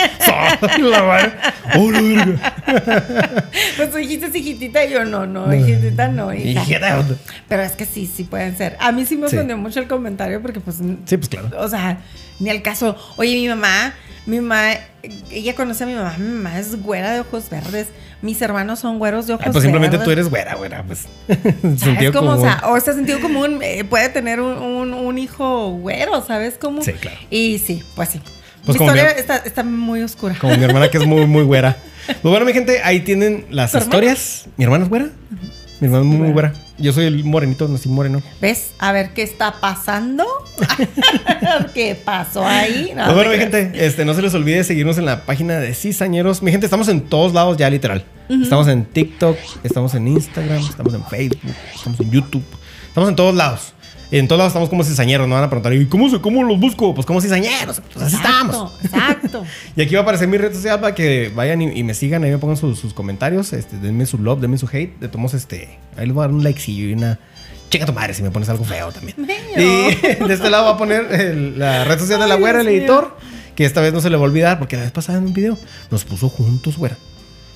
[1.78, 2.53] Oh, la verga.
[3.78, 6.62] Pues tú dijiste hijitita y yo no, no, hijitita no, hija.
[6.62, 7.03] Hijita.
[7.47, 8.78] Pero es que sí, sí pueden ser.
[8.80, 9.36] A mí sí me Sí.
[9.36, 11.49] ofendió mucho el comentario porque pues Sí, pues claro.
[11.57, 11.97] O sea,
[12.39, 12.95] ni al caso.
[13.18, 13.93] Oye, mi mamá,
[14.30, 14.72] mi mamá,
[15.32, 16.16] ella conoce a mi mamá.
[16.18, 17.88] Mi mamá es güera de ojos verdes.
[18.22, 20.06] Mis hermanos son güeros de ojos Ay, pues simplemente verdes.
[20.06, 21.06] tú eres güera, güera, pues.
[21.28, 22.32] ¿Sabes Sentido cómo?
[22.32, 22.46] O común.
[22.46, 26.82] sea, o sea, sentido común eh, puede tener un, un- un hijo güero, ¿sabes cómo?
[26.82, 27.18] Sí, claro.
[27.30, 28.22] Y sí, pues sí.
[28.66, 30.36] Pues mi como historia mi- está, está muy oscura.
[30.40, 31.76] Como mi hermana que es muy, muy güera.
[32.08, 33.96] Pues bueno, mi gente, ahí tienen las ¿Tu hermana?
[33.96, 34.46] historias.
[34.58, 35.10] ¿Mi hermana es güera?
[35.80, 36.54] Mi hermana es muy, muy güera.
[36.80, 38.22] Yo soy el morenito, nací moreno.
[38.40, 38.72] ¿Ves?
[38.80, 40.26] A ver qué está pasando.
[41.74, 42.94] ¿Qué pasó ahí?
[42.96, 45.74] No, pues bueno, mi gente, este, no se les olvide seguirnos en la página de
[45.74, 46.42] Cizañeros.
[46.42, 48.06] Mi gente, estamos en todos lados ya, literal.
[48.30, 51.40] Estamos en TikTok, estamos en Instagram, estamos en Facebook,
[51.74, 52.44] estamos en YouTube.
[52.88, 53.74] Estamos en todos lados.
[54.12, 55.28] En todos lados estamos como cizañeros.
[55.28, 56.95] No van a preguntar, ¿y cómo, se- cómo los busco?
[56.95, 57.82] Pues como cizañeros.
[57.93, 58.74] Pues así estamos.
[58.84, 59.43] Exacto.
[59.76, 62.24] Y aquí va a aparecer mi red social para que vayan y, y me sigan,
[62.24, 65.34] ahí me pongan sus, sus comentarios, este, denme su love, denme su hate, de tomos
[65.34, 67.20] este, ahí les voy a dar un likecillo y una
[67.70, 69.16] chica tu madre si me pones algo feo también.
[69.55, 69.95] Y
[70.28, 73.16] de este lado va a poner el- la red social de la güera, el editor,
[73.55, 75.34] que esta vez no se le va a olvidar porque la vez pasada en un
[75.34, 75.57] video
[75.91, 76.97] nos puso juntos, güera.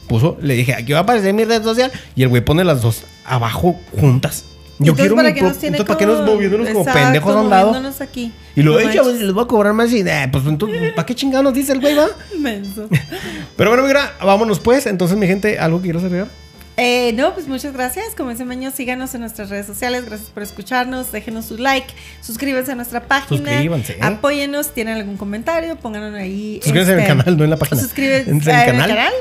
[0.08, 2.82] Puso, le dije, aquí va a aparecer mi red social y el güey pone las
[2.82, 4.46] dos abajo juntas.
[4.80, 7.36] Yo Entonces, quiero ¿para qué nos tiene entonces, ¿para qué nos moviéndonos como Exacto, pendejos
[7.36, 7.94] a un lado?
[8.00, 8.32] aquí.
[8.56, 9.22] Y "Ey, chavos, manches.
[9.22, 11.80] les voy a cobrar más y, eh, pues entonces, ¿para qué chingados nos dice el
[11.80, 12.08] güey, va?
[12.40, 12.90] Menso.
[13.56, 14.88] Pero bueno, mira, vámonos pues.
[14.88, 16.28] Entonces, mi gente, ¿algo que quieras agregar?
[16.76, 18.16] Eh, no, pues muchas gracias.
[18.16, 20.06] Como ese año, síganos en nuestras redes sociales.
[20.06, 21.12] Gracias por escucharnos.
[21.12, 21.94] Déjenos su like.
[22.22, 23.52] Suscríbanse a nuestra página.
[23.52, 23.98] Suscríbanse.
[24.02, 24.74] Apóyennos.
[24.74, 26.60] Tienen algún comentario, pónganlo ahí.
[26.64, 27.80] Suscríbanse en el este, canal, no en la página.
[27.82, 29.14] Suscríbanse En el en el canal.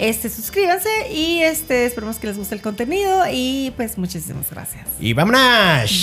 [0.00, 4.86] Este, suscríbanse y este, esperemos que les guste el contenido y pues muchísimas gracias.
[4.98, 6.02] Y vámonos.